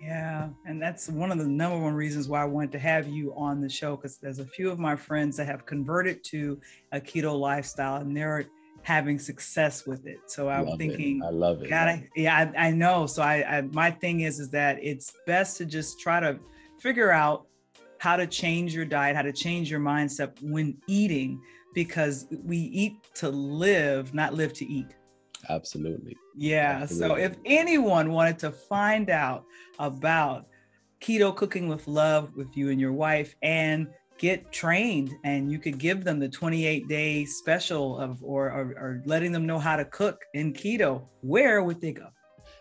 Yeah, 0.00 0.48
and 0.64 0.80
that's 0.80 1.08
one 1.08 1.32
of 1.32 1.38
the 1.38 1.46
number 1.46 1.76
one 1.76 1.94
reasons 1.94 2.28
why 2.28 2.42
I 2.42 2.44
wanted 2.44 2.70
to 2.72 2.78
have 2.78 3.08
you 3.08 3.34
on 3.34 3.60
the 3.60 3.68
show 3.68 3.96
because 3.96 4.16
there's 4.18 4.38
a 4.38 4.44
few 4.44 4.70
of 4.70 4.78
my 4.78 4.94
friends 4.94 5.36
that 5.38 5.46
have 5.46 5.66
converted 5.66 6.22
to 6.24 6.60
a 6.92 7.00
keto 7.00 7.38
lifestyle 7.38 7.96
and 7.96 8.16
they're 8.16 8.46
having 8.82 9.18
success 9.18 9.86
with 9.86 10.06
it. 10.06 10.20
So 10.26 10.48
I'm 10.48 10.66
Love 10.66 10.80
it. 10.80 10.88
thinking, 10.88 11.22
i 11.22 11.30
love 11.30 11.62
it 11.62 11.72
I, 11.72 12.08
yeah, 12.14 12.52
I, 12.56 12.68
I 12.68 12.70
know. 12.70 13.06
So 13.06 13.22
I, 13.22 13.58
I, 13.58 13.60
my 13.62 13.90
thing 13.90 14.20
is, 14.20 14.38
is 14.38 14.50
that 14.50 14.78
it's 14.82 15.12
best 15.26 15.56
to 15.58 15.66
just 15.66 16.00
try 16.00 16.20
to 16.20 16.38
figure 16.78 17.10
out 17.10 17.46
how 17.98 18.16
to 18.16 18.26
change 18.26 18.74
your 18.74 18.84
diet, 18.84 19.16
how 19.16 19.22
to 19.22 19.32
change 19.32 19.70
your 19.70 19.80
mindset 19.80 20.32
when 20.42 20.76
eating, 20.86 21.40
because 21.74 22.26
we 22.44 22.56
eat 22.56 22.94
to 23.14 23.28
live, 23.28 24.14
not 24.14 24.34
live 24.34 24.52
to 24.54 24.66
eat. 24.66 24.94
Absolutely. 25.48 26.16
Yeah. 26.36 26.80
Absolutely. 26.82 27.08
So 27.08 27.22
if 27.22 27.36
anyone 27.44 28.10
wanted 28.10 28.38
to 28.40 28.50
find 28.50 29.10
out 29.10 29.44
about 29.78 30.46
keto 31.00 31.34
cooking 31.34 31.68
with 31.68 31.86
love 31.86 32.34
with 32.34 32.56
you 32.56 32.70
and 32.70 32.80
your 32.80 32.92
wife 32.92 33.34
and 33.42 33.88
get 34.18 34.50
trained 34.50 35.14
and 35.24 35.50
you 35.50 35.58
could 35.58 35.78
give 35.78 36.02
them 36.02 36.18
the 36.18 36.28
28 36.28 36.88
day 36.88 37.24
special 37.24 37.98
of 37.98 38.22
or, 38.22 38.50
or, 38.50 38.74
or 38.76 39.02
letting 39.06 39.30
them 39.30 39.46
know 39.46 39.58
how 39.58 39.76
to 39.76 39.84
cook 39.84 40.24
in 40.34 40.52
keto 40.52 41.02
where 41.20 41.62
would 41.62 41.80
they 41.80 41.92
go 41.92 42.08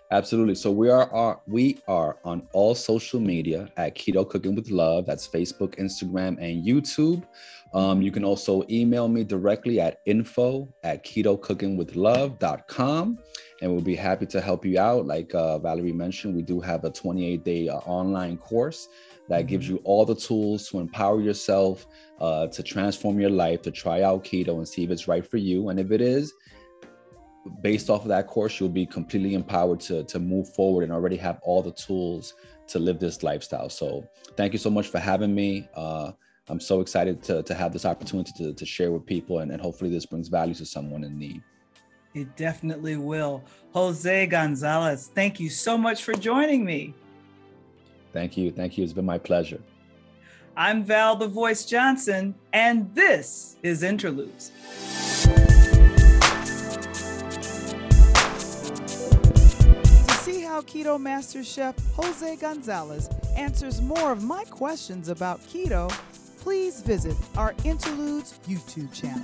Absolutely. 0.10 0.56
So 0.56 0.72
we 0.72 0.90
are, 0.90 1.12
are 1.12 1.42
we 1.48 1.82
are 1.88 2.18
on 2.24 2.48
all 2.54 2.74
social 2.76 3.20
media 3.20 3.70
at 3.76 3.94
Keto 3.96 4.26
Cooking 4.28 4.56
with 4.56 4.70
Love. 4.70 5.06
That's 5.06 5.28
Facebook, 5.28 5.76
Instagram, 5.76 6.42
and 6.42 6.66
YouTube. 6.66 7.26
Um, 7.74 8.02
you 8.02 8.10
can 8.12 8.24
also 8.24 8.64
email 8.70 9.10
me 9.10 9.26
directly 9.26 9.82
at 9.82 10.00
info 10.06 10.74
at 10.84 11.04
ketocookingwithlove.com 11.04 13.20
and 13.62 13.72
we'll 13.72 13.82
be 13.82 13.96
happy 13.96 14.26
to 14.28 14.40
help 14.40 14.64
you 14.66 14.80
out. 14.80 15.06
Like 15.06 15.36
uh, 15.36 15.60
Valerie 15.60 15.92
mentioned, 15.92 16.34
we 16.36 16.42
do 16.42 16.62
have 16.62 16.86
a 16.86 16.90
28 16.90 17.44
day 17.44 17.68
uh, 17.68 17.80
online 17.80 18.38
course 18.38 18.88
that 19.28 19.48
gives 19.48 19.66
mm-hmm. 19.66 19.76
you 19.76 19.82
all 19.84 20.06
the 20.06 20.16
tools 20.16 20.70
to 20.70 20.80
empower 20.80 21.20
yourself, 21.20 21.86
uh, 22.22 22.48
to 22.48 22.64
transform 22.64 23.20
your 23.20 23.30
life, 23.30 23.62
to 23.64 23.72
try 23.72 24.04
out 24.04 24.24
keto 24.24 24.56
and 24.58 24.66
see 24.68 24.86
if 24.86 24.90
it's 24.90 25.10
right 25.10 25.28
for 25.28 25.36
you. 25.38 25.68
And 25.70 25.80
if 25.80 25.92
it 25.92 26.00
is, 26.00 26.34
based 27.62 27.90
off 27.90 28.04
of 28.04 28.08
that 28.10 28.28
course, 28.28 28.60
you'll 28.60 28.70
be 28.70 28.86
completely 28.86 29.34
empowered 29.34 29.80
to, 29.82 30.04
to 30.04 30.20
move 30.20 30.54
forward 30.54 30.84
and 30.84 30.92
already 30.92 31.18
have 31.18 31.40
all 31.44 31.62
the 31.62 31.72
tools 31.72 32.34
to 32.68 32.80
live 32.80 33.00
this 33.00 33.24
lifestyle. 33.24 33.70
So 33.70 34.08
thank 34.36 34.54
you 34.54 34.60
so 34.60 34.70
much 34.70 34.88
for 34.88 35.00
having 35.00 35.34
me. 35.34 35.68
Uh, 35.74 36.12
I'm 36.50 36.60
so 36.60 36.82
excited 36.82 37.22
to, 37.24 37.44
to 37.44 37.54
have 37.54 37.74
this 37.74 37.86
opportunity 37.86 38.32
to, 38.38 38.54
to 38.54 38.66
share 38.66 38.92
with 38.92 39.06
people 39.06 39.40
and, 39.40 39.52
and 39.52 39.62
hopefully 39.62 39.90
this 39.90 40.06
brings 40.06 40.28
value 40.28 40.56
to 40.56 40.66
someone 40.66 41.04
in 41.04 41.18
need. 41.18 41.42
It 42.14 42.36
definitely 42.36 42.96
will. 42.96 43.44
Jose 43.74 44.28
Gonzalez, 44.28 45.12
thank 45.14 45.40
you 45.40 45.50
so 45.50 45.78
much 45.78 46.04
for 46.04 46.14
joining 46.14 46.66
me. 46.66 46.94
Thank 48.14 48.38
you. 48.38 48.52
Thank 48.52 48.78
you. 48.78 48.84
It's 48.84 48.94
been 48.94 49.06
my 49.06 49.18
pleasure. 49.18 49.62
I'm 50.56 50.84
Val 50.84 51.16
the 51.16 51.28
Voice 51.28 51.66
Johnson, 51.66 52.34
and 52.52 52.90
this 52.96 53.58
is 53.62 53.84
Interludes. 53.84 54.52
How 60.58 60.64
Keto 60.64 61.00
Master 61.00 61.44
Chef 61.44 61.76
Jose 61.94 62.36
Gonzalez 62.38 63.08
answers 63.36 63.80
more 63.80 64.12
of 64.12 64.24
my 64.24 64.44
questions 64.46 65.08
about 65.08 65.40
keto, 65.42 65.88
please 66.40 66.82
visit 66.82 67.16
our 67.38 67.54
Interludes 67.64 68.40
YouTube 68.48 68.92
channel. 68.92 69.24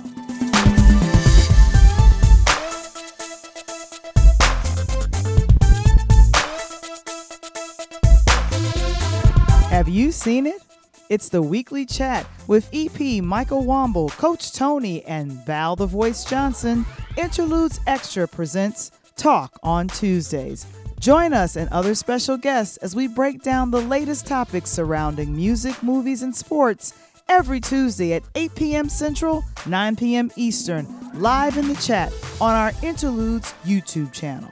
Have 9.70 9.88
you 9.88 10.12
seen 10.12 10.46
it? 10.46 10.62
It's 11.08 11.30
the 11.30 11.42
weekly 11.42 11.84
chat 11.84 12.28
with 12.46 12.70
EP 12.72 13.24
Michael 13.24 13.64
Womble, 13.64 14.08
Coach 14.12 14.52
Tony, 14.52 15.04
and 15.04 15.32
Val 15.44 15.74
the 15.74 15.86
Voice 15.86 16.24
Johnson. 16.24 16.86
Interludes 17.16 17.80
Extra 17.88 18.28
presents 18.28 18.92
Talk 19.16 19.58
on 19.64 19.88
Tuesdays 19.88 20.64
Join 21.04 21.34
us 21.34 21.56
and 21.56 21.68
other 21.68 21.94
special 21.94 22.38
guests 22.38 22.78
as 22.78 22.96
we 22.96 23.08
break 23.08 23.42
down 23.42 23.70
the 23.70 23.78
latest 23.82 24.26
topics 24.26 24.70
surrounding 24.70 25.36
music, 25.36 25.82
movies, 25.82 26.22
and 26.22 26.34
sports 26.34 26.94
every 27.28 27.60
Tuesday 27.60 28.14
at 28.14 28.22
8 28.34 28.54
p.m. 28.54 28.88
Central, 28.88 29.44
9 29.66 29.96
p.m. 29.96 30.30
Eastern, 30.34 30.88
live 31.12 31.58
in 31.58 31.68
the 31.68 31.74
chat 31.74 32.10
on 32.40 32.54
our 32.54 32.72
Interludes 32.82 33.52
YouTube 33.66 34.14
channel. 34.14 34.48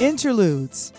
Interludes. 0.00 0.94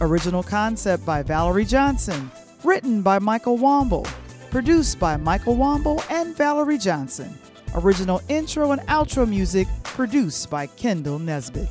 Original 0.00 0.42
concept 0.42 1.06
by 1.06 1.22
Valerie 1.22 1.64
Johnson. 1.64 2.28
Written 2.64 3.02
by 3.02 3.20
Michael 3.20 3.56
Womble. 3.56 4.04
Produced 4.50 4.98
by 4.98 5.16
Michael 5.16 5.54
Womble 5.54 6.04
and 6.10 6.36
Valerie 6.36 6.76
Johnson. 6.76 7.38
Original 7.74 8.22
intro 8.28 8.72
and 8.72 8.80
outro 8.82 9.28
music 9.28 9.66
produced 9.82 10.50
by 10.50 10.66
Kendall 10.66 11.18
Nesbitt. 11.18 11.68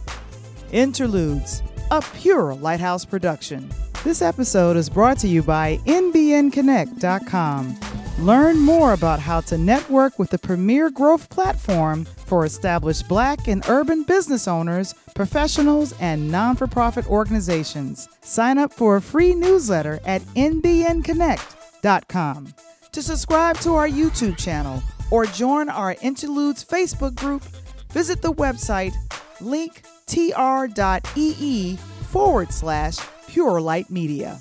Interludes, 0.71 1.61
a 1.91 2.01
pure 2.15 2.55
Lighthouse 2.55 3.05
production. 3.05 3.69
This 4.03 4.21
episode 4.21 4.77
is 4.77 4.89
brought 4.89 5.17
to 5.19 5.27
you 5.27 5.43
by 5.43 5.77
NBNConnect.com. 5.85 7.79
Learn 8.19 8.59
more 8.59 8.93
about 8.93 9.19
how 9.19 9.41
to 9.41 9.57
network 9.57 10.19
with 10.19 10.29
the 10.29 10.37
premier 10.37 10.89
growth 10.89 11.29
platform 11.29 12.05
for 12.25 12.45
established 12.45 13.07
black 13.07 13.47
and 13.47 13.63
urban 13.69 14.03
business 14.03 14.47
owners, 14.47 14.93
professionals, 15.15 15.93
and 15.99 16.29
non 16.29 16.55
for 16.55 16.67
profit 16.67 17.07
organizations. 17.07 18.07
Sign 18.21 18.57
up 18.57 18.73
for 18.73 18.97
a 18.97 19.01
free 19.01 19.33
newsletter 19.33 19.99
at 20.05 20.21
NBNConnect.com. 20.35 22.53
To 22.91 23.01
subscribe 23.01 23.57
to 23.59 23.75
our 23.75 23.87
YouTube 23.87 24.37
channel, 24.37 24.83
or 25.11 25.25
join 25.25 25.69
our 25.69 25.95
Interludes 26.01 26.63
Facebook 26.63 27.15
group, 27.15 27.43
visit 27.91 28.21
the 28.21 28.33
website 28.33 28.93
linktr.ee 29.39 29.77
forward 32.09 32.51
slash 32.51 32.97
Pure 33.27 33.61
Light 33.61 33.89
Media. 33.89 34.39